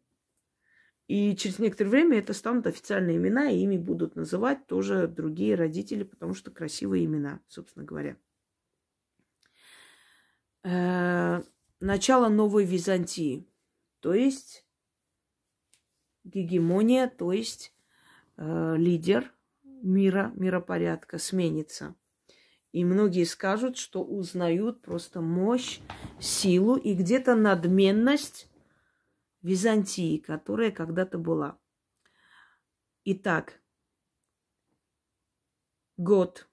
[1.09, 6.05] И через некоторое время это станут официальные имена, и ими будут называть тоже другие родители,
[6.05, 8.19] потому что красивые имена, собственно говоря.
[10.65, 11.43] Э,
[11.81, 13.49] начало новой Византии,
[14.01, 14.67] то есть
[16.25, 17.73] гегемония, то есть
[18.37, 19.33] э, лидер
[19.65, 21.95] мира, миропорядка сменится.
[22.73, 25.81] И многие скажут, что узнают просто мощь,
[26.21, 28.48] силу и где-то надменность
[29.49, 31.59] Византии, которая когда-то была.
[33.05, 33.63] Итак,
[35.97, 36.47] год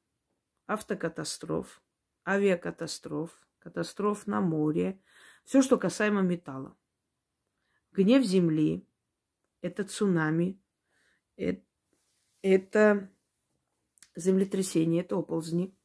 [0.65, 1.83] автокатастроф,
[2.25, 5.01] авиакатастроф, катастроф на море,
[5.43, 6.77] все, что касаемо металла.
[7.91, 8.87] Гнев земли,
[9.59, 10.63] это цунами,
[11.35, 11.65] это,
[12.41, 13.11] это
[14.15, 15.77] землетрясение, это оползни.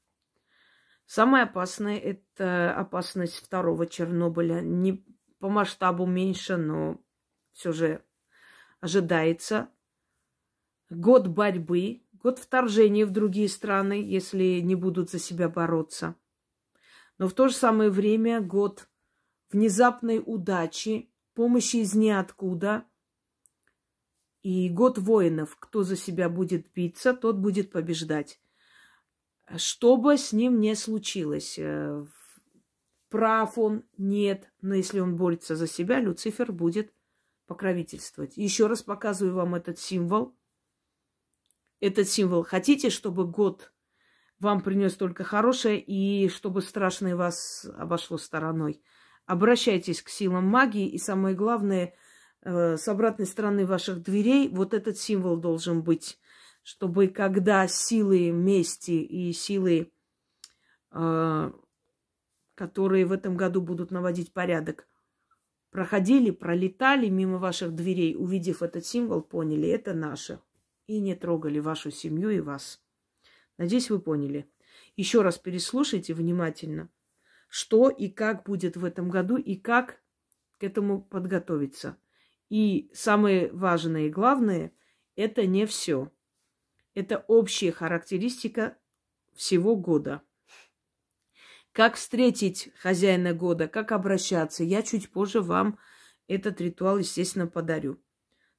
[1.07, 4.61] Самое опасное– это опасность второго Чернобыля.
[4.61, 5.05] Не
[5.41, 7.01] по масштабу меньше, но
[7.53, 8.05] все же
[8.81, 9.69] ожидается.
[10.89, 16.15] Год борьбы, год вторжения в другие страны, если не будут за себя бороться.
[17.19, 18.89] Но в то же самое время год
[19.51, 22.85] внезапной удачи, помощи из ниоткуда–
[24.43, 25.57] и год воинов.
[25.59, 28.41] Кто за себя будет биться, тот будет побеждать.
[29.57, 32.05] Что бы с ним не случилось, э,
[33.11, 36.95] прав он, нет, но если он борется за себя, Люцифер будет
[37.47, 38.37] покровительствовать.
[38.37, 40.35] Еще раз показываю вам этот символ.
[41.81, 42.45] Этот символ.
[42.45, 43.73] Хотите, чтобы год
[44.39, 48.83] вам принес только хорошее и чтобы страшное вас обошло стороной?
[49.27, 51.95] Обращайтесь к силам магии и самое главное–
[52.43, 56.19] Э, с обратной стороны ваших дверей вот этот символ должен быть,
[56.63, 59.93] чтобы когда силы мести и силы,
[60.93, 61.53] э,
[62.61, 64.87] которые в этом году будут наводить порядок,
[65.71, 70.41] проходили, пролетали мимо ваших дверей, увидев этот символ, поняли, это наше.
[70.87, 72.85] И не трогали вашу семью и вас.
[73.57, 74.47] Надеюсь, вы поняли.
[74.95, 76.91] Еще раз переслушайте внимательно,
[77.49, 80.03] что и как будет в этом году и как
[80.59, 81.97] к этому подготовиться.
[82.51, 84.75] И самое важное и главное,
[85.17, 86.13] это не все.
[86.93, 88.77] Это общая характеристика
[89.33, 90.21] всего года.
[91.73, 95.79] Как встретить хозяина года, как обращаться, я чуть позже вам
[96.27, 98.03] этот ритуал, естественно, подарю.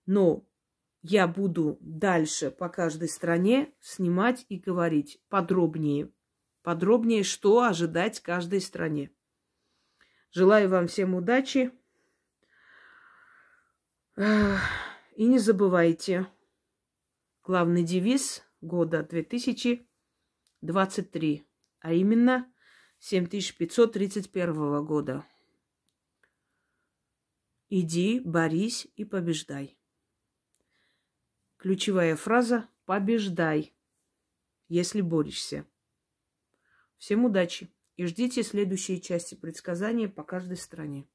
[0.05, 0.47] Но
[1.01, 6.09] я буду дальше по каждой стране снимать и говорить подробнее.
[6.63, 9.11] Подробнее, что ожидать каждой стране.
[10.31, 11.73] Желаю вам всем удачи.
[14.15, 16.27] И не забывайте,
[17.43, 21.47] главный девиз года 2023,
[21.79, 22.50] а именно
[23.03, 25.25] 7531 года.
[27.67, 29.75] Иди, борись и побеждай.
[31.57, 33.73] Ключевая фраза «побеждай»,
[34.67, 35.65] если борешься.
[36.99, 41.07] Всем удачи и ждите следующие части предсказания по каждой стране.